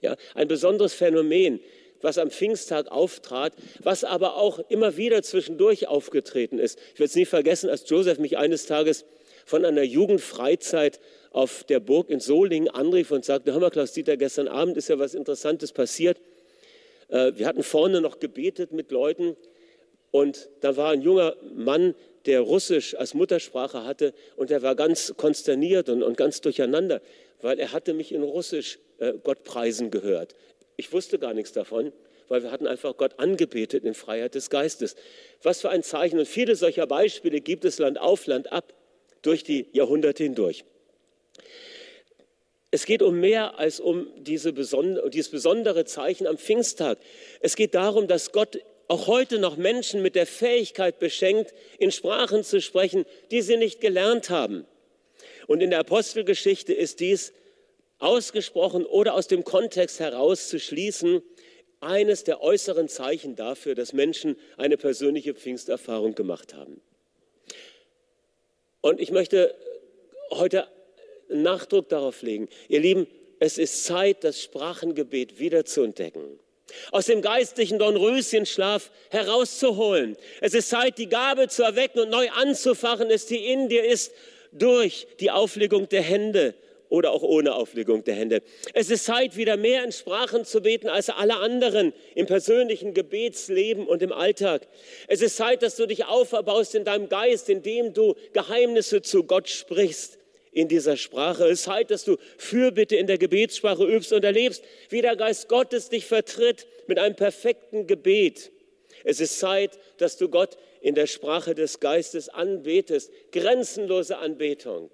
[0.00, 1.60] Ja, ein besonderes Phänomen,
[2.00, 6.78] was am Pfingsttag auftrat, was aber auch immer wieder zwischendurch aufgetreten ist.
[6.94, 9.04] Ich werde es nie vergessen, als Joseph mich eines Tages
[9.44, 11.00] von einer Jugendfreizeit
[11.32, 14.88] auf der Burg in Solingen anrief und sagte, hör mal Klaus Dieter, gestern Abend ist
[14.88, 16.18] ja was Interessantes passiert.
[17.10, 19.36] Äh, wir hatten vorne noch gebetet mit Leuten
[20.10, 21.94] und da war ein junger Mann,
[22.26, 27.00] der Russisch als Muttersprache hatte und er war ganz konsterniert und, und ganz durcheinander,
[27.40, 30.34] weil er hatte mich in Russisch äh, Gott preisen gehört.
[30.76, 31.92] Ich wusste gar nichts davon,
[32.28, 34.96] weil wir hatten einfach Gott angebetet in Freiheit des Geistes.
[35.42, 36.18] Was für ein Zeichen.
[36.18, 38.72] Und viele solcher Beispiele gibt es Land auf, Land ab
[39.22, 40.64] durch die Jahrhunderte hindurch.
[42.70, 46.98] Es geht um mehr als um diese besondere, dieses besondere Zeichen am Pfingsttag.
[47.40, 52.44] Es geht darum, dass Gott auch heute noch Menschen mit der Fähigkeit beschenkt, in Sprachen
[52.44, 54.66] zu sprechen, die sie nicht gelernt haben.
[55.46, 57.32] Und in der Apostelgeschichte ist dies
[57.98, 61.22] ausgesprochen oder aus dem Kontext heraus zu schließen,
[61.80, 66.80] eines der äußeren Zeichen dafür, dass Menschen eine persönliche Pfingsterfahrung gemacht haben.
[68.80, 69.54] Und ich möchte
[70.30, 70.66] heute
[71.30, 73.06] Nachdruck darauf legen, ihr Lieben,
[73.38, 76.38] es ist Zeit, das Sprachengebet wieder zu entdecken
[76.92, 80.16] aus dem geistlichen Dornröschenschlaf herauszuholen.
[80.40, 84.12] Es ist Zeit, die Gabe zu erwecken und neu anzufachen, es die in dir ist,
[84.52, 86.54] durch die Auflegung der Hände
[86.88, 88.42] oder auch ohne Auflegung der Hände.
[88.74, 93.86] Es ist Zeit, wieder mehr in Sprachen zu beten als alle anderen im persönlichen Gebetsleben
[93.86, 94.66] und im Alltag.
[95.06, 99.48] Es ist Zeit, dass du dich auferbaust in deinem Geist, indem du Geheimnisse zu Gott
[99.48, 100.19] sprichst
[100.52, 101.44] in dieser Sprache.
[101.44, 105.48] Es ist Zeit, dass du Fürbitte in der Gebetssprache übst und erlebst, wie der Geist
[105.48, 108.50] Gottes dich vertritt mit einem perfekten Gebet.
[109.04, 113.10] Es ist Zeit, dass du Gott in der Sprache des Geistes anbetest.
[113.32, 114.90] Grenzenlose Anbetung.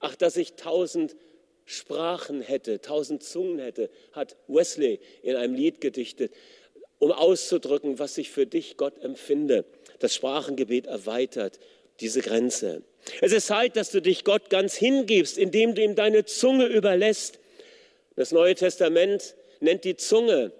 [0.00, 1.16] Ach, dass ich tausend
[1.64, 6.32] Sprachen hätte, tausend Zungen hätte, hat Wesley in einem Lied gedichtet,
[6.98, 9.64] um auszudrücken, was ich für dich, Gott, empfinde.
[9.98, 11.58] Das Sprachengebet erweitert
[12.00, 12.82] diese Grenze.
[13.20, 17.38] Es ist Zeit, dass du dich Gott ganz hingibst, indem du ihm deine Zunge überlässt.
[18.16, 20.52] Das Neue Testament nennt die Zunge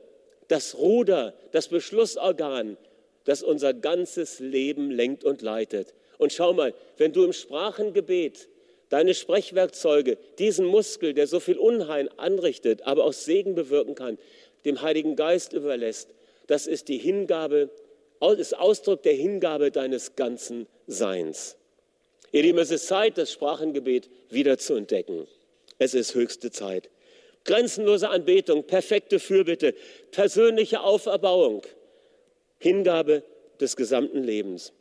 [0.49, 2.77] das Ruder, das Beschlussorgan,
[3.25, 5.95] das unser ganzes Leben lenkt und leitet.
[6.17, 8.49] Und schau mal, wenn du im Sprachengebet
[8.89, 14.19] deine Sprechwerkzeuge, diesen Muskel, der so viel Unheil anrichtet, aber auch Segen bewirken kann,
[14.65, 16.09] dem Heiligen Geist überlässt,
[16.47, 17.71] das ist die Hingabe
[18.39, 21.57] ist Ausdruck der Hingabe deines ganzen Seins.
[22.33, 25.27] Ihr Lieben, es ist Zeit, das Sprachengebet wieder zu entdecken.
[25.79, 26.91] Es ist höchste Zeit.
[27.45, 29.75] Grenzenlose Anbetung, perfekte Fürbitte,
[30.11, 31.63] persönliche Auferbauung,
[32.59, 33.23] Hingabe
[33.61, 34.73] des gesamten Lebens.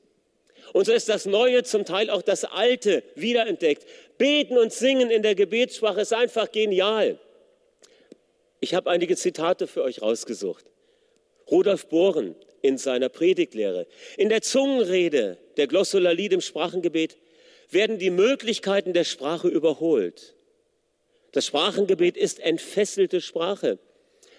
[0.73, 3.85] Und so ist das Neue, zum Teil auch das Alte wiederentdeckt.
[4.17, 7.19] Beten und singen in der Gebetssprache ist einfach genial.
[8.59, 10.65] Ich habe einige Zitate für euch rausgesucht.
[11.49, 13.87] Rudolf Bohren in seiner Predigtlehre.
[14.17, 17.17] In der Zungenrede der Glossolalie, dem Sprachengebet,
[17.69, 20.35] werden die Möglichkeiten der Sprache überholt.
[21.31, 23.79] Das Sprachengebet ist entfesselte Sprache.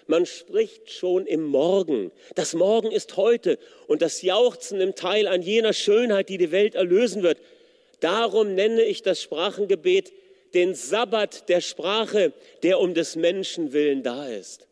[0.07, 2.11] Man spricht schon im Morgen.
[2.33, 6.73] Das Morgen ist heute und das Jauchzen im Teil an jener Schönheit, die die Welt
[6.73, 7.37] erlösen wird.
[7.99, 10.11] Darum nenne ich das Sprachengebet
[10.55, 14.68] den Sabbat der Sprache, der um des Menschen willen da ist.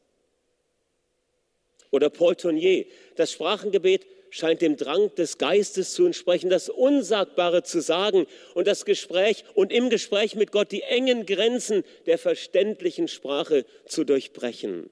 [1.91, 2.85] Oder Paul Tournier,
[3.15, 8.85] das Sprachengebet scheint dem Drang des Geistes zu entsprechen, das Unsagbare zu sagen und das
[8.85, 14.89] Gespräch und im Gespräch mit Gott die engen Grenzen der verständlichen Sprache zu durchbrechen.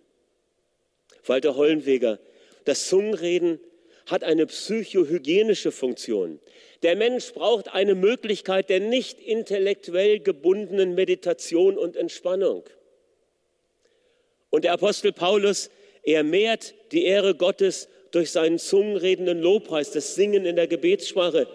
[1.26, 2.20] Walter Hollenweger,
[2.66, 3.60] das Zungenreden
[4.06, 6.40] hat eine psychohygienische Funktion.
[6.84, 12.64] Der Mensch braucht eine Möglichkeit der nicht intellektuell gebundenen Meditation und Entspannung.
[14.52, 15.72] Und der Apostel Paulus,
[16.04, 21.48] er mehrt die Ehre Gottes durch seinen zungenredenden Lobpreis, das Singen in der Gebetssprache.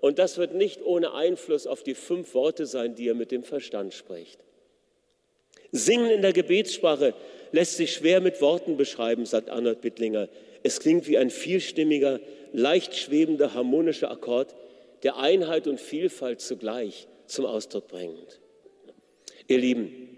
[0.00, 3.44] Und das wird nicht ohne Einfluss auf die fünf Worte sein, die er mit dem
[3.44, 4.40] Verstand spricht.
[5.70, 7.14] Singen in der Gebetssprache
[7.52, 10.28] lässt sich schwer mit Worten beschreiben, sagt Arnold Bittlinger.
[10.62, 12.20] Es klingt wie ein vielstimmiger,
[12.52, 14.54] leicht schwebender, harmonischer Akkord,
[15.02, 18.40] der Einheit und Vielfalt zugleich zum Ausdruck bringt.
[19.48, 20.08] Ihr Lieben,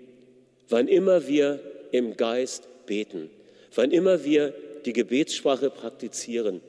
[0.68, 3.30] wann immer wir im Geist beten,
[3.76, 4.54] wann immer wir
[4.84, 6.60] die Gebetssprache praktizieren,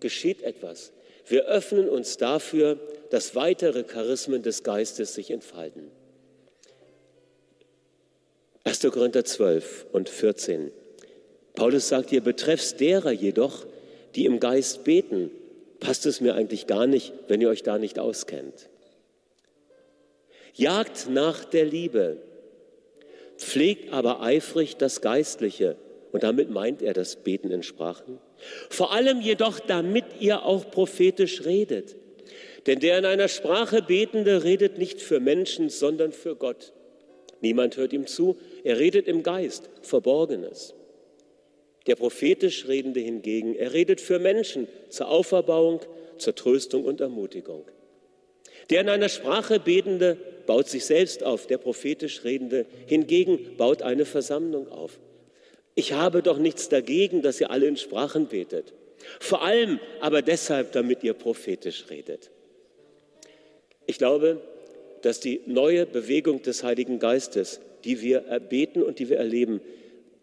[0.00, 0.92] geschieht etwas.
[1.26, 2.78] Wir öffnen uns dafür,
[3.10, 5.90] dass weitere Charismen des Geistes sich entfalten.
[8.64, 8.80] 1.
[8.80, 10.70] Korinther 12 und 14.
[11.54, 13.66] Paulus sagt, ihr betreffs derer jedoch,
[14.14, 15.30] die im Geist beten,
[15.80, 18.68] passt es mir eigentlich gar nicht, wenn ihr euch da nicht auskennt.
[20.54, 22.18] Jagt nach der Liebe,
[23.36, 25.76] pflegt aber eifrig das Geistliche.
[26.14, 28.20] Und damit meint er das Beten in Sprachen.
[28.70, 31.96] Vor allem jedoch, damit ihr auch prophetisch redet.
[32.68, 36.72] Denn der in einer Sprache Betende redet nicht für Menschen, sondern für Gott.
[37.40, 40.74] Niemand hört ihm zu, er redet im Geist, Verborgenes.
[41.88, 45.80] Der prophetisch Redende hingegen, er redet für Menschen zur Auferbauung,
[46.18, 47.64] zur Tröstung und Ermutigung.
[48.70, 54.04] Der in einer Sprache Betende baut sich selbst auf, der prophetisch Redende hingegen baut eine
[54.04, 55.00] Versammlung auf.
[55.74, 58.72] Ich habe doch nichts dagegen, dass ihr alle in Sprachen betet.
[59.20, 62.30] Vor allem aber deshalb, damit ihr prophetisch redet.
[63.86, 64.40] Ich glaube,
[65.02, 69.60] dass die neue Bewegung des Heiligen Geistes, die wir erbeten und die wir erleben,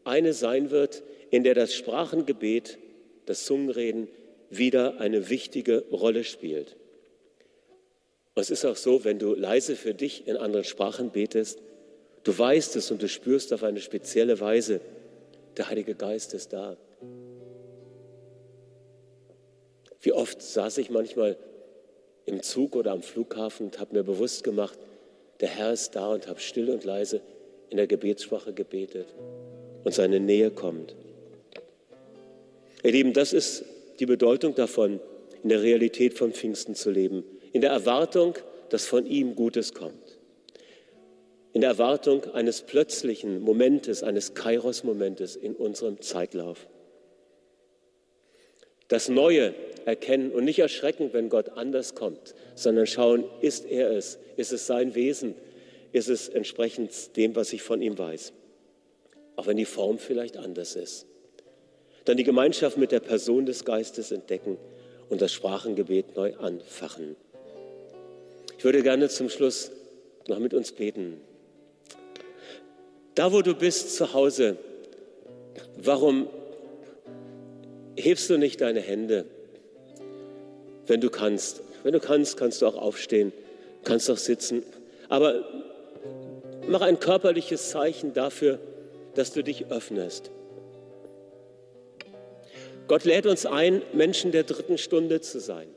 [0.04, 2.80] eine sein wird, in der das Sprachengebet,
[3.26, 4.08] das Zungenreden
[4.50, 6.76] wieder eine wichtige Rolle spielt.
[8.34, 11.60] Und es ist auch so, wenn du leise für dich in anderen Sprachen betest,
[12.24, 14.82] du weißt es und du spürst auf eine spezielle Weise,
[15.58, 16.78] der Heilige Geist ist da.
[20.02, 21.38] Wie oft saß ich manchmal
[22.26, 24.80] im Zug oder am Flughafen und habe mir bewusst gemacht,
[25.40, 27.22] der Herr ist da und habe still und leise
[27.70, 29.08] in der Gebetssprache gebetet
[29.84, 30.96] und seine Nähe kommt.
[32.84, 33.64] Ihr Lieben, das ist
[34.00, 35.00] die Bedeutung davon,
[35.44, 37.24] in der Realität von Pfingsten zu leben,
[37.54, 38.36] in der Erwartung,
[38.70, 40.11] dass von ihm Gutes kommt,
[41.54, 46.68] in der Erwartung eines plötzlichen Momentes, eines Kairos-Momentes in unserem Zeitlauf.
[48.88, 49.54] Das Neue
[49.86, 54.20] erkennen und nicht erschrecken, wenn Gott anders kommt, sondern schauen, ist er es?
[54.38, 55.36] Ist es sein Wesen?
[55.92, 58.34] Ist es entsprechend dem, was ich von ihm weiß?
[59.36, 61.06] Auch wenn die Form vielleicht anders ist.
[62.06, 64.58] Dann die Gemeinschaft mit der Person des Geistes entdecken
[65.10, 67.16] und das Sprachengebet neu anfachen.
[68.58, 69.72] Ich würde gerne zum Schluss
[70.28, 71.20] noch mit uns beten.
[73.22, 74.58] Da, wo du bist, zu Hause,
[75.78, 76.28] warum
[77.96, 79.26] hebst du nicht deine Hände?
[80.92, 81.62] wenn du kannst.
[81.84, 83.32] Wenn du kannst, kannst du auch aufstehen,
[83.86, 84.64] kannst auch sitzen.
[85.08, 85.46] Aber
[86.68, 88.60] mach ein körperliches Zeichen dafür,
[89.16, 90.32] dass du dich öffnest.
[92.90, 95.68] Gott lädt uns ein, Menschen der dritten Stunde zu sein.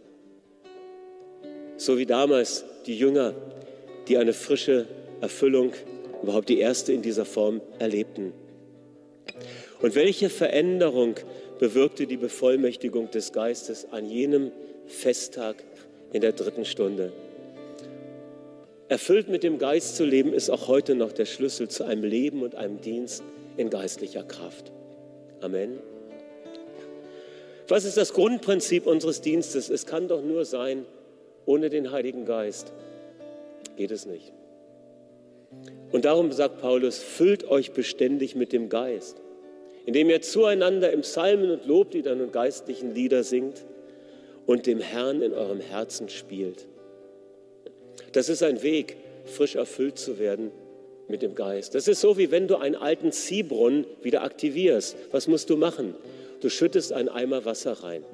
[1.76, 3.34] So wie damals die Jünger,
[4.08, 4.86] die eine frische
[5.20, 5.74] Erfüllung,
[6.24, 8.32] überhaupt die erste in dieser Form erlebten.
[9.80, 11.16] Und welche Veränderung
[11.58, 14.50] bewirkte die Bevollmächtigung des Geistes an jenem
[14.86, 15.62] Festtag
[16.12, 17.12] in der dritten Stunde?
[18.88, 22.42] Erfüllt mit dem Geist zu leben, ist auch heute noch der Schlüssel zu einem Leben
[22.42, 23.22] und einem Dienst
[23.56, 24.72] in geistlicher Kraft.
[25.40, 25.78] Amen.
[27.68, 29.70] Was ist das Grundprinzip unseres Dienstes?
[29.70, 30.84] Es kann doch nur sein,
[31.46, 32.72] ohne den Heiligen Geist
[33.76, 34.32] geht es nicht.
[35.92, 39.22] Und darum sagt Paulus, füllt euch beständig mit dem Geist,
[39.86, 43.64] indem ihr zueinander im Psalmen und Lobliedern und geistlichen Lieder singt
[44.46, 46.66] und dem Herrn in eurem Herzen spielt.
[48.12, 50.50] Das ist ein Weg, frisch erfüllt zu werden
[51.08, 51.74] mit dem Geist.
[51.74, 54.96] Das ist so, wie wenn du einen alten Ziehbrunnen wieder aktivierst.
[55.12, 55.94] Was musst du machen?
[56.40, 58.04] Du schüttest einen Eimer Wasser rein.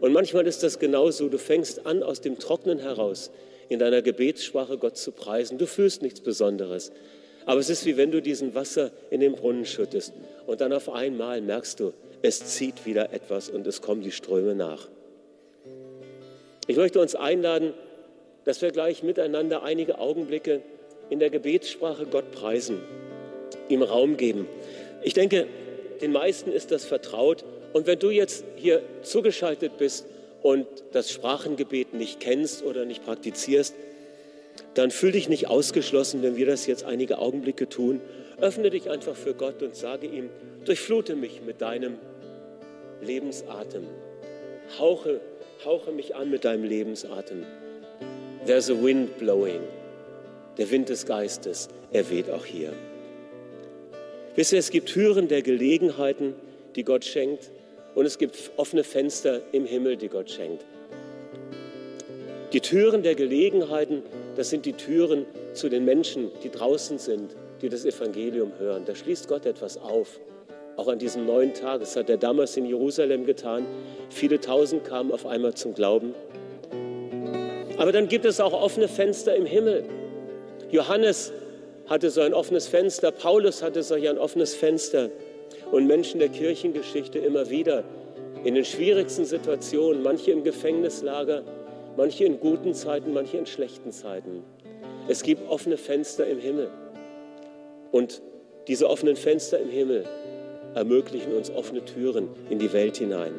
[0.00, 1.28] Und manchmal ist das genauso.
[1.28, 3.30] Du fängst an, aus dem Trocknen heraus
[3.68, 5.58] in deiner Gebetssprache Gott zu preisen.
[5.58, 6.92] Du fühlst nichts Besonderes.
[7.46, 10.12] Aber es ist wie wenn du diesen Wasser in den Brunnen schüttest
[10.46, 11.92] und dann auf einmal merkst du,
[12.22, 14.88] es zieht wieder etwas und es kommen die Ströme nach.
[16.68, 17.74] Ich möchte uns einladen,
[18.44, 20.62] dass wir gleich miteinander einige Augenblicke
[21.10, 22.80] in der Gebetssprache Gott preisen,
[23.68, 24.46] ihm Raum geben.
[25.02, 25.48] Ich denke,
[26.00, 30.06] den meisten ist das vertraut und wenn du jetzt hier zugeschaltet bist
[30.42, 33.74] und das Sprachengebet nicht kennst oder nicht praktizierst,
[34.74, 38.00] dann fühl dich nicht ausgeschlossen, wenn wir das jetzt einige Augenblicke tun.
[38.40, 40.30] Öffne dich einfach für Gott und sage ihm,
[40.64, 41.98] durchflute mich mit deinem
[43.00, 43.84] Lebensatem.
[44.78, 45.20] Hauche,
[45.64, 47.44] hauche mich an mit deinem Lebensatem.
[48.46, 49.60] There's a wind blowing.
[50.58, 52.72] Der Wind des Geistes, er weht auch hier.
[54.34, 56.34] Wisst ihr, es gibt Türen der Gelegenheiten,
[56.74, 57.50] die Gott schenkt.
[57.94, 60.64] Und es gibt offene Fenster im Himmel, die Gott schenkt.
[62.52, 64.02] Die Türen der Gelegenheiten,
[64.36, 68.84] das sind die Türen zu den Menschen, die draußen sind, die das Evangelium hören.
[68.84, 70.20] Da schließt Gott etwas auf.
[70.76, 71.80] Auch an diesem neuen Tag.
[71.80, 73.66] Das hat er damals in Jerusalem getan.
[74.10, 76.14] Viele Tausend kamen auf einmal zum Glauben.
[77.78, 79.84] Aber dann gibt es auch offene Fenster im Himmel.
[80.70, 81.32] Johannes
[81.86, 85.10] hatte so ein offenes Fenster, Paulus hatte so ein offenes Fenster
[85.70, 87.84] und Menschen der Kirchengeschichte immer wieder
[88.44, 91.42] in den schwierigsten Situationen, manche im Gefängnislager,
[91.96, 94.42] manche in guten Zeiten, manche in schlechten Zeiten.
[95.08, 96.70] Es gibt offene Fenster im Himmel.
[97.90, 98.22] Und
[98.68, 100.04] diese offenen Fenster im Himmel
[100.74, 103.34] ermöglichen uns offene Türen in die Welt hinein.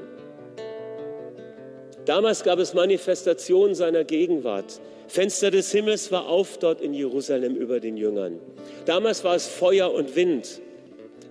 [2.05, 4.81] Damals gab es Manifestationen seiner Gegenwart.
[5.07, 8.39] Fenster des Himmels war auf dort in Jerusalem über den Jüngern.
[8.85, 10.61] Damals war es Feuer und Wind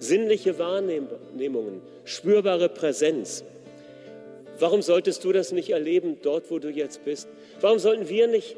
[0.02, 3.44] sinnliche Wahrnehmungen, spürbare Präsenz.
[4.58, 7.28] Warum solltest du das nicht erleben dort, wo du jetzt bist?
[7.60, 8.56] Warum sollten wir nicht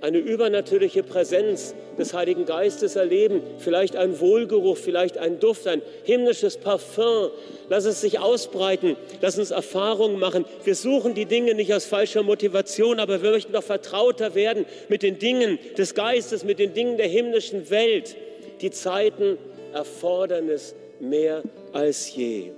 [0.00, 3.42] eine übernatürliche Präsenz des Heiligen Geistes erleben?
[3.58, 7.30] Vielleicht ein Wohlgeruch, vielleicht ein Duft, ein himmlisches Parfum.
[7.68, 10.44] Lass es sich ausbreiten, lass uns Erfahrungen machen.
[10.64, 15.02] Wir suchen die Dinge nicht aus falscher Motivation, aber wir möchten doch vertrauter werden mit
[15.02, 18.16] den Dingen des Geistes, mit den Dingen der himmlischen Welt.
[18.60, 19.36] Die Zeiten
[19.72, 21.42] erfordern es mehr
[21.72, 22.52] als je.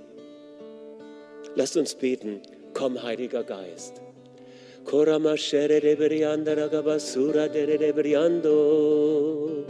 [1.55, 2.41] Lasst uns beten,
[2.73, 4.01] komm Heiliger Geist.
[4.85, 9.65] Korama shere reberianda ragabasura dere reberiando.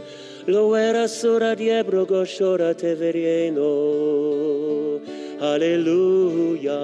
[0.46, 3.70] Lo era sura diebro goshora te verieno.
[5.40, 6.80] Alleluia.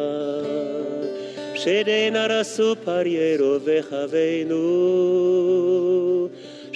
[1.55, 4.57] Shede nara supariero vechavenu.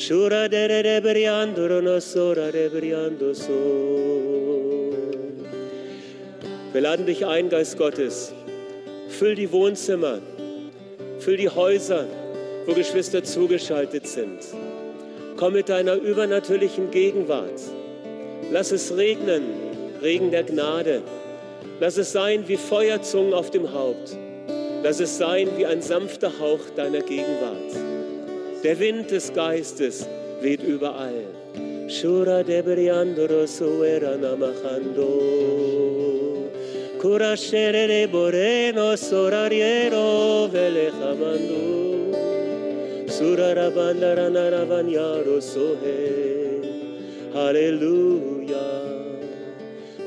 [0.00, 4.94] Shura dere rebriando rono sora rebriando so.
[6.72, 8.32] Wir laden dich ein, Geist Gottes.
[9.10, 10.20] Füll die Wohnzimmer,
[11.18, 12.06] füll die Häuser,
[12.64, 14.38] wo Geschwister zugeschaltet sind.
[15.36, 17.60] Komm mit deiner übernatürlichen Gegenwart.
[18.50, 19.42] Lass es regnen,
[20.00, 21.02] Regen der Gnade.
[21.78, 24.16] Lass es sein wie Feuerzungen auf dem Haupt.
[24.82, 27.89] Lass es sein wie ein sanfter Hauch deiner Gegenwart.
[28.62, 30.06] Der Wind des Geistes
[30.42, 31.24] weht überall.
[31.88, 35.08] Shura debriandoro suera namachando.
[37.00, 42.12] Curascere de boreno sorariero velechamando.
[43.08, 46.60] Surarabanda naravanyaro sohe.
[47.32, 48.66] Halleluja.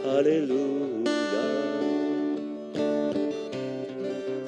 [0.06, 1.14] Halleluja.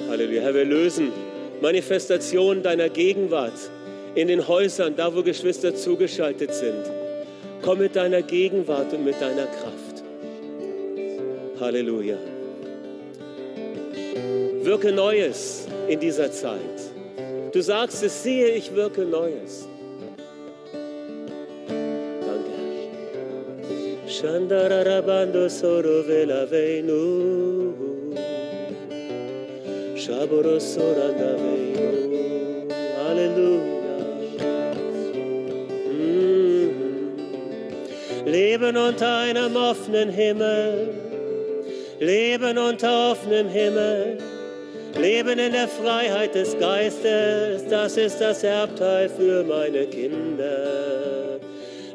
[0.08, 0.42] Halleluja.
[0.42, 1.12] Herr, wir lösen
[1.60, 3.70] Manifestation deiner Gegenwart
[4.16, 6.90] in den Häusern, da wo Geschwister zugeschaltet sind.
[7.62, 10.02] Komm mit deiner Gegenwart und mit deiner Kraft.
[11.60, 12.16] Halleluja.
[14.62, 16.80] Wirke Neues in dieser Zeit.
[17.52, 19.68] Du sagst es, siehe, ich wirke Neues.
[21.68, 22.56] Danke.
[24.08, 27.74] Shandarabando soro vela veinu.
[29.94, 32.68] Shaboro soranda veinu.
[33.04, 33.75] Halleluja.
[38.26, 40.88] Leben unter einem offenen Himmel.
[42.00, 44.18] Leben unter offenem Himmel.
[44.98, 51.38] Leben in der Freiheit des Geistes, das ist das Erbteil für meine Kinder.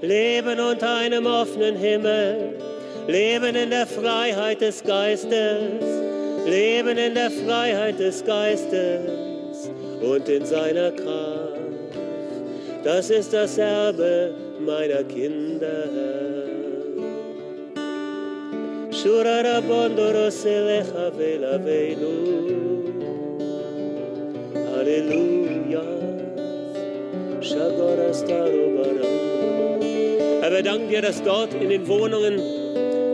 [0.02, 2.56] Leben unter einem offenen Himmel,
[3.08, 5.84] Leben in der Freiheit des Geistes,
[6.46, 9.70] Leben in der Freiheit des Geistes
[10.02, 11.60] und in seiner Kraft.
[12.86, 15.90] Das ist das Erbe meiner Kinder.
[18.92, 22.14] Shurara bondoro selecha vela veinu.
[24.74, 26.02] Halleluja.
[30.42, 32.40] Herr, wir danken dir, dass dort in den Wohnungen,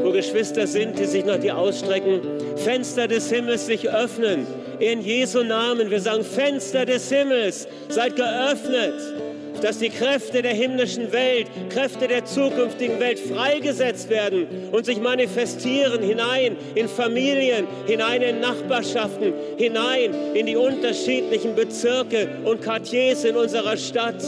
[0.04, 2.22] wo Geschwister sind, die sich nach dir ausstrecken,
[2.58, 4.46] Fenster des Himmels sich öffnen.
[4.80, 5.90] In Jesu Namen.
[5.90, 9.17] Wir sagen, Fenster des Himmels, seid geöffnet
[9.62, 16.02] dass die Kräfte der himmlischen Welt, Kräfte der zukünftigen Welt freigesetzt werden und sich manifestieren
[16.02, 23.78] hinein in Familien, hinein in Nachbarschaften, hinein in die unterschiedlichen Bezirke und Quartiers in unserer
[23.78, 24.24] Stadt.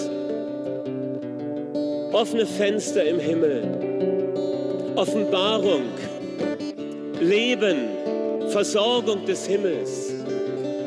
[2.12, 3.64] Offene Fenster im Himmel,
[4.96, 5.84] Offenbarung,
[7.22, 7.90] Leben,
[8.50, 10.09] Versorgung des Himmels.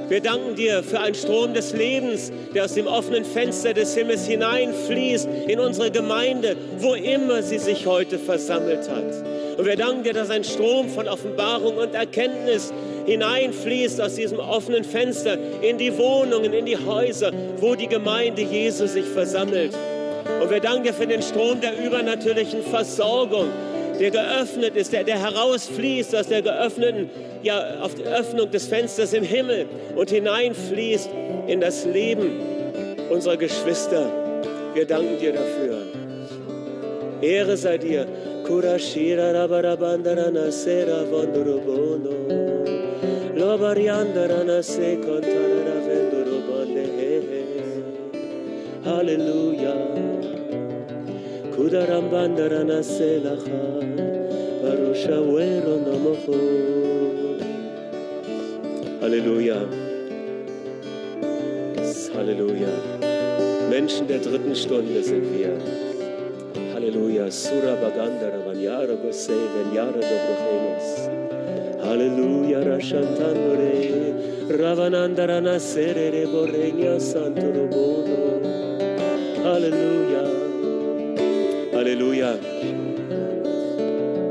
[0.09, 4.27] Wir danken dir für einen Strom des Lebens, der aus dem offenen Fenster des Himmels
[4.27, 9.59] hineinfließt in unsere Gemeinde, wo immer sie sich heute versammelt hat.
[9.59, 12.73] Und wir danken dir, dass ein Strom von Offenbarung und Erkenntnis
[13.07, 18.87] hineinfließt aus diesem offenen Fenster in die Wohnungen, in die Häuser, wo die Gemeinde Jesu
[18.87, 19.75] sich versammelt.
[20.41, 23.49] Und wir danken dir für den Strom der übernatürlichen Versorgung,
[23.99, 27.11] der geöffnet ist, der, der herausfließt aus der geöffneten,
[27.43, 29.67] ja, auf die Öffnung des Fensters im Himmel
[29.97, 31.11] und hineinfließt
[31.47, 32.41] in das Leben
[33.11, 34.11] unserer Geschwister.
[34.75, 35.83] Wir danken dir dafür.
[37.21, 38.07] Ehre sei dir.
[38.47, 42.11] Kurashira rabarabandarana sera vondurubono.
[43.37, 46.85] Lobariandarana se kontarara vendurubande.
[48.85, 50.22] Halleluja.
[51.63, 53.63] Kudarambandara naselacha
[54.63, 56.35] Barushawero namocho
[59.01, 59.59] Halleluja.
[62.15, 62.73] Halleluja.
[63.71, 65.55] Menschen der dritten Stunde sind wir.
[66.75, 67.31] Halleluja.
[67.31, 70.89] Sura Bagandara Vanyara Gose Venyara Dobrochenos.
[71.87, 72.59] Halleluja.
[72.67, 73.75] Rashantandore
[74.51, 78.43] Ravanandara Nasere Borregna Santo Robono.
[79.45, 80.32] Halleluja.
[81.83, 82.39] Halleluja.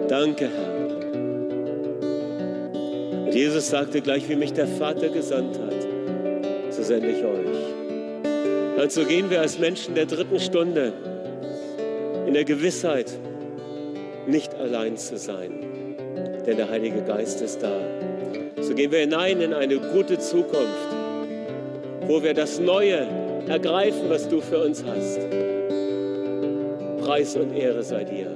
[0.08, 0.72] Danke, Herr.
[3.26, 5.86] Und Jesus sagte, gleich wie mich der Vater gesandt hat,
[6.70, 8.82] so sende ich euch.
[8.82, 10.94] Und so gehen wir als Menschen der dritten Stunde
[12.26, 13.12] in der Gewissheit,
[14.28, 15.52] nicht allein zu sein,
[16.46, 17.82] denn der Heilige Geist ist da.
[18.62, 20.88] So gehen wir hinein in eine gute Zukunft,
[22.08, 23.06] wo wir das Neue
[23.50, 25.20] ergreifen, was du für uns hast.
[27.02, 28.28] Preis und Ehre sei dir.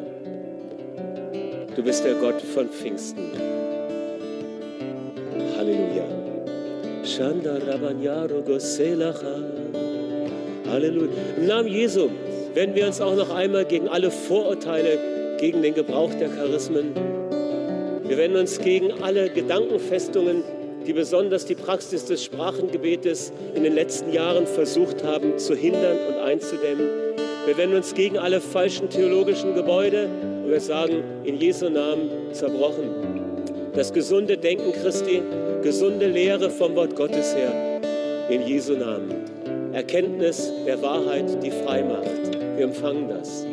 [1.75, 3.31] Du bist der Gott von Pfingsten.
[5.57, 6.03] Halleluja.
[10.69, 11.11] Halleluja.
[11.37, 12.09] Im Namen Jesu
[12.53, 14.97] werden wir uns auch noch einmal gegen alle Vorurteile,
[15.39, 16.93] gegen den Gebrauch der Charismen,
[18.07, 20.43] wir werden uns gegen alle Gedankenfestungen,
[20.85, 26.19] die besonders die Praxis des Sprachengebetes in den letzten Jahren versucht haben zu hindern und
[26.19, 26.87] einzudämmen,
[27.45, 30.07] wir wenden uns gegen alle falschen theologischen Gebäude
[30.43, 32.89] und wir sagen, in Jesu Namen zerbrochen.
[33.73, 35.21] Das gesunde Denken Christi,
[35.61, 37.81] gesunde Lehre vom Wort Gottes her,
[38.29, 39.13] in Jesu Namen.
[39.73, 42.39] Erkenntnis der Wahrheit, die frei macht.
[42.57, 43.45] Wir empfangen das.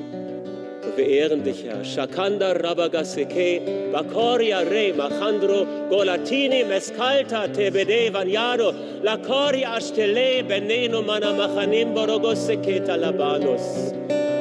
[0.94, 1.84] Wir ehren dich, Herr.
[1.84, 12.96] Shakanda Rabagaseke, Bakoria Re, Machandro, Golatini, Mescalta, Tebede, Vanyado, Lakoria Ashtele, Beneno, Mana Machanim, Borogoseketa,
[12.96, 13.94] Labanos.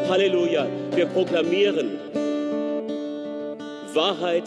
[0.10, 0.68] Halleluja.
[0.94, 1.98] Wir proklamieren
[3.94, 4.44] Wahrheit,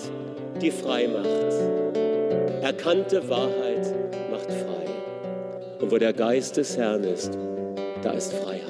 [0.60, 2.62] die frei macht.
[2.62, 3.94] Erkannte Wahrheit
[4.30, 5.80] macht frei.
[5.80, 7.38] Und wo der Geist des Herrn ist,
[8.02, 8.63] da ist Freiheit.